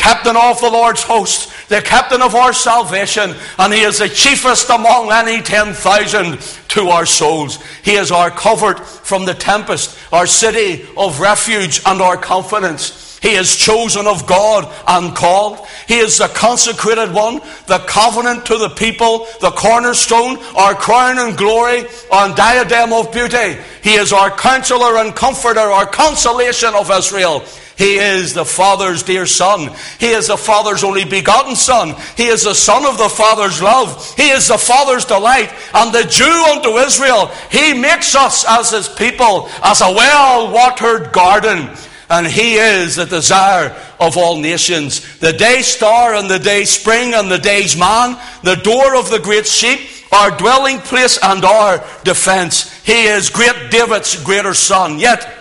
[0.06, 4.70] captain of the Lord's host, the captain of our salvation, and he is the chiefest
[4.70, 7.58] among any 10,000 to our souls.
[7.84, 13.15] He is our covert from the tempest, our city of refuge and our confidence.
[13.26, 15.66] He is chosen of God and called.
[15.88, 21.36] He is the consecrated one, the covenant to the people, the cornerstone, our crown and
[21.36, 23.60] glory, our diadem of beauty.
[23.82, 27.44] He is our counselor and comforter, our consolation of Israel.
[27.80, 29.74] He is the Father's dear Son.
[30.00, 31.96] He is the Father's only begotten Son.
[32.16, 34.14] He is the Son of the Father's love.
[34.16, 35.52] He is the Father's delight.
[35.74, 41.12] And the Jew unto Israel, He makes us as His people, as a well watered
[41.12, 41.76] garden.
[42.10, 45.20] And He is the desire of all nations.
[45.20, 49.20] The day star and the day spring and the day's man, the door of the
[49.20, 49.80] great sheep,
[50.12, 52.72] our dwelling place and our defense.
[52.84, 55.00] He is great David's greater son.
[55.00, 55.32] Yet,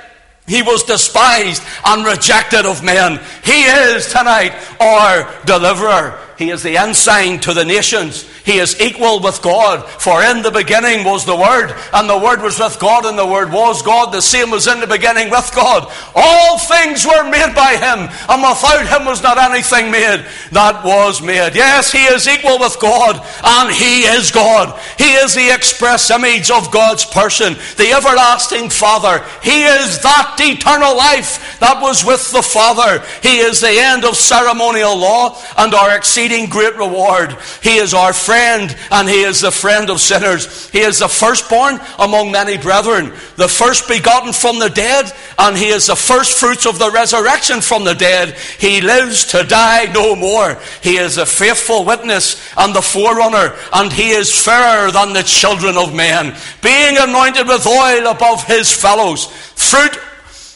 [0.46, 3.18] he was despised and rejected of men.
[3.44, 6.18] He is tonight our deliverer.
[6.36, 8.28] He is the ensign to the nations.
[8.44, 9.88] He is equal with God.
[10.00, 13.26] For in the beginning was the Word, and the Word was with God, and the
[13.26, 14.12] Word was God.
[14.12, 15.90] The same was in the beginning with God.
[16.14, 21.22] All things were made by Him, and without Him was not anything made that was
[21.22, 21.54] made.
[21.54, 24.78] Yes, He is equal with God, and He is God.
[24.98, 29.24] He is the express image of God's person, the everlasting Father.
[29.42, 33.02] He is that eternal life that was with the Father.
[33.22, 37.36] He is the end of ceremonial law and our exceeding great reward.
[37.62, 40.70] He is our friend, and He is the friend of sinners.
[40.70, 45.68] He is the firstborn among many brethren, the first begotten from the dead, and He
[45.68, 48.36] is the first fruits of the resurrection from the dead.
[48.58, 50.58] He lives to die no more.
[50.82, 55.76] He is a faithful witness and the forerunner, and He is fairer than the children
[55.76, 59.26] of men, being anointed with oil above His fellows.
[59.54, 59.98] Fruit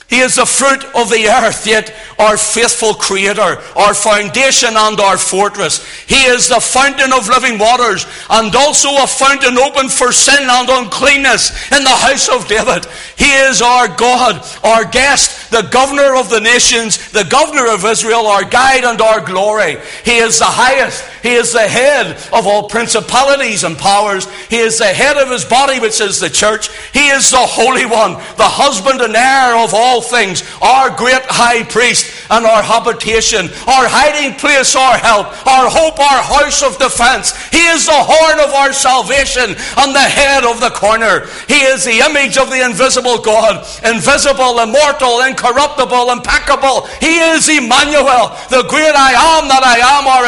[0.08, 5.18] he is the fruit of the earth, yet our faithful Creator, our foundation and our
[5.18, 5.84] fortress.
[6.06, 10.68] He is the fountain of living waters, and also a fountain open for sin and
[10.70, 12.86] uncleanness in the house of David.
[13.16, 18.26] He is our God, our guest, the governor of the nations, the governor of Israel,
[18.26, 19.76] our guide and our glory.
[20.06, 21.04] He is the highest.
[21.22, 24.26] He is the head of all principalities and powers.
[24.48, 26.70] He is the head of his body, which is the church.
[26.92, 31.26] He is the Holy One, the husband and heir of all all things, our great
[31.26, 36.78] high priest and our habitation, our hiding place, our help, our hope, our house of
[36.78, 37.34] defense.
[37.50, 41.26] He is the horn of our salvation and the head of the corner.
[41.50, 46.86] He is the image of the invisible God, invisible, immortal, incorruptible, impeccable.
[47.02, 49.47] He is Emmanuel, the great I am I am,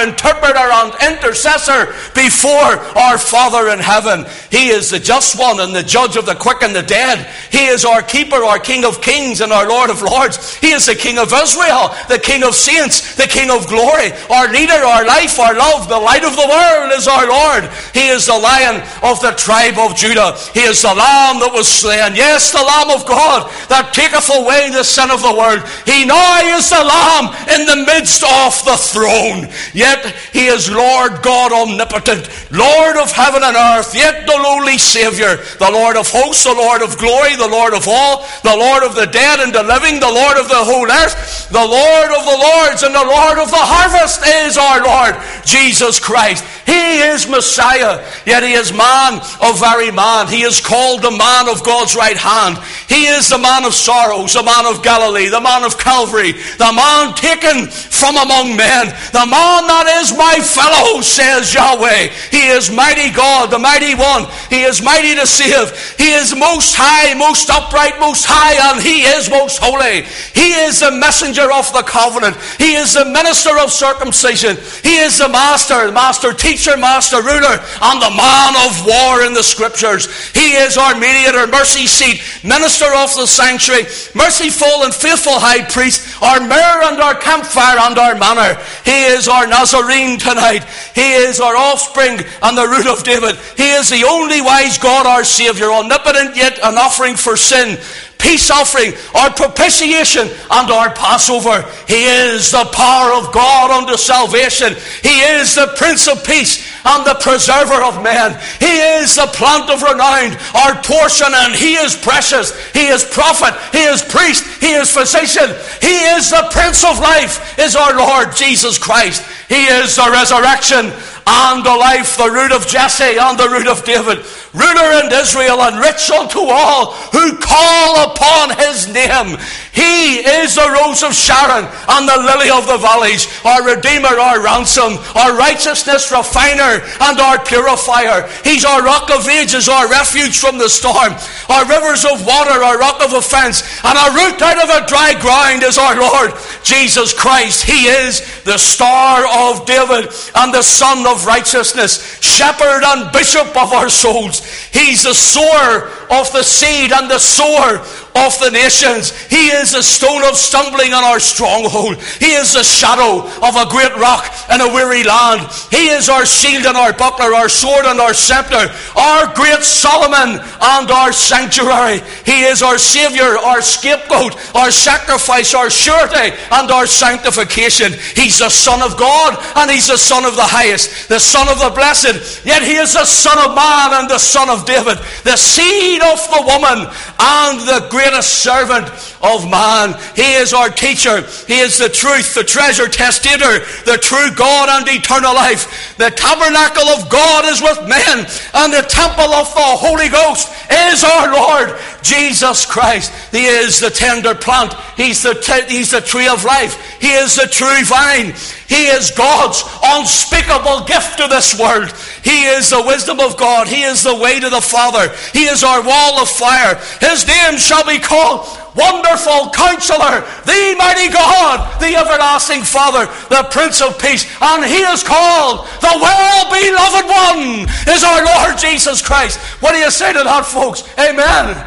[0.01, 4.27] interpreter and intercessor before our Father in heaven.
[4.51, 7.27] He is the just one and the judge of the quick and the dead.
[7.51, 10.57] He is our keeper, our King of kings, and our Lord of Lords.
[10.57, 14.49] He is the King of Israel, the King of saints, the King of glory, our
[14.53, 17.71] leader, our life, our love, the light of the world is our Lord.
[17.95, 20.37] He is the lion of the tribe of Judah.
[20.55, 22.15] He is the lamb that was slain.
[22.15, 25.63] Yes, the lamb of God that taketh away the sin of the world.
[25.85, 29.49] He now is the lamb in the midst of the throne.
[29.91, 35.43] Yet he is Lord God omnipotent, Lord of heaven and earth, yet the lowly Savior,
[35.59, 38.95] the Lord of hosts, the Lord of glory, the Lord of all, the Lord of
[38.95, 42.39] the dead and the living, the Lord of the whole earth, the Lord of the
[42.39, 46.45] lords, and the Lord of the harvest is our Lord Jesus Christ.
[46.71, 50.29] He is Messiah, yet he is man of very man.
[50.29, 52.63] He is called the man of God's right hand.
[52.87, 56.71] He is the man of sorrows, the man of Galilee, the man of Calvary, the
[56.71, 62.09] man taken from among men, the man that is my fellow, says Yahweh.
[62.31, 64.27] He is mighty God, the mighty one.
[64.49, 65.71] He is mighty to save.
[65.97, 70.03] He is most high, most upright, most high, and he is most holy.
[70.35, 72.37] He is the messenger of the covenant.
[72.59, 74.57] He is the minister of circumcision.
[74.83, 79.43] He is the master, master teacher, master ruler, and the man of war in the
[79.43, 80.09] scriptures.
[80.33, 86.23] He is our mediator, mercy seat, minister of the sanctuary, merciful and faithful high priest,
[86.23, 88.61] our mirror and our campfire and our manor.
[88.85, 90.65] He is our Nazarene tonight.
[90.95, 93.37] He is our offspring and the root of David.
[93.57, 97.79] He is the only wise God, our Savior, omnipotent yet an offering for sin
[98.21, 101.65] peace offering, our propitiation, and our Passover.
[101.89, 104.75] He is the power of God unto salvation.
[105.03, 108.39] He is the Prince of Peace and the preserver of men.
[108.61, 112.53] He is the plant of renown, our portion, and He is precious.
[112.73, 115.49] He is prophet, He is priest, He is physician.
[115.81, 119.25] He is the Prince of life, is our Lord Jesus Christ.
[119.49, 120.93] He is the resurrection
[121.27, 125.63] and the life, the root of Jesse and the root of David, ruler in Israel
[125.63, 129.39] and rich unto all who call upon his name.
[129.73, 134.43] He is the rose of Sharon and the lily of the valleys, our Redeemer, our
[134.43, 138.27] ransom, our righteousness refiner and our purifier.
[138.43, 141.15] He's our rock of ages, our refuge from the storm,
[141.49, 145.15] our rivers of water, our rock of offense, and our root out of a dry
[145.21, 146.33] ground is our Lord
[146.65, 147.65] Jesus Christ.
[147.65, 153.73] He is the star of David and the sun of righteousness, shepherd and bishop of
[153.73, 154.43] our souls.
[154.73, 157.79] He's the sower of the seed and the sower
[158.17, 159.13] of the nations.
[159.29, 162.01] He is a stone of stumbling on our stronghold.
[162.19, 165.53] He is the shadow of a great rock and a weary land.
[165.71, 170.41] He is our shield and our buckler, our sword and our scepter, our great Solomon
[170.41, 172.01] and our sanctuary.
[172.25, 177.93] He is our Savior, our scapegoat, our sacrifice, our surety, and our sanctification.
[178.17, 181.59] He's the Son of God and He's the Son of the highest, the Son of
[181.59, 182.47] the blessed.
[182.47, 186.19] Yet He is the Son of man and the Son of David, the seed of
[186.31, 186.89] the woman
[187.19, 188.89] and the greatest servant
[189.23, 189.99] of man.
[190.15, 191.23] He is our teacher.
[191.47, 195.97] He is the truth, the treasure testator, the true God and eternal life.
[195.99, 201.05] The tabernacle of God is with men, and the temple of the Holy Ghost is
[201.05, 203.13] our Lord Jesus Christ.
[203.31, 204.75] He is the tender plant.
[204.97, 206.99] He's the, te- he's the tree of life.
[207.01, 208.35] He is the true vine.
[208.69, 211.91] He is God's unspeakable gift to this world.
[212.23, 213.67] He is the wisdom of God.
[213.67, 215.15] He is the way to the Father.
[215.33, 216.77] He is our wall of fire.
[217.01, 218.47] His name shall be called
[218.77, 224.25] Wonderful Counselor, the Mighty God, the Everlasting Father, the Prince of Peace.
[224.41, 229.39] And He is called the Well Beloved One, is our Lord Jesus Christ.
[229.61, 230.85] What do you say to that, folks?
[230.99, 231.59] Amen.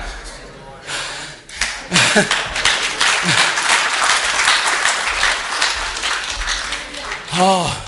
[7.35, 7.79] oh,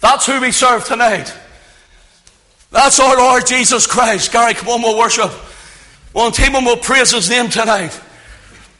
[0.00, 1.34] that's who we serve tonight.
[2.70, 4.32] That's our Lord Jesus Christ.
[4.32, 5.30] Gary, come on, we'll worship.
[6.12, 8.00] One team and we'll praise his name tonight.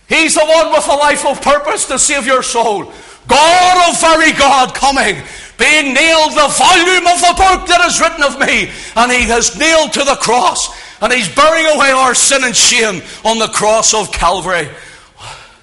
[0.09, 2.93] He's the one with a life of purpose to save your soul.
[3.29, 5.23] God of very God coming,
[5.57, 9.57] being nailed the volume of the book that is written of me, and he has
[9.57, 10.69] nailed to the cross,
[11.01, 14.69] and he's bearing away our sin and shame on the cross of Calvary.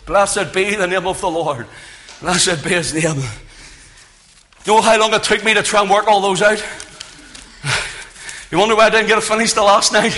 [0.06, 1.68] Blessed be the name of the Lord.
[2.22, 3.22] Blessed be his name.
[4.66, 6.64] You know how long it took me to try and work all those out?
[8.52, 10.18] You wonder why I didn't get it finished the last night?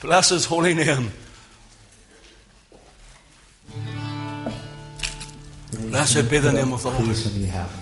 [0.00, 1.12] Bless his holy name.
[5.88, 7.81] Blessed be the name of the Lord.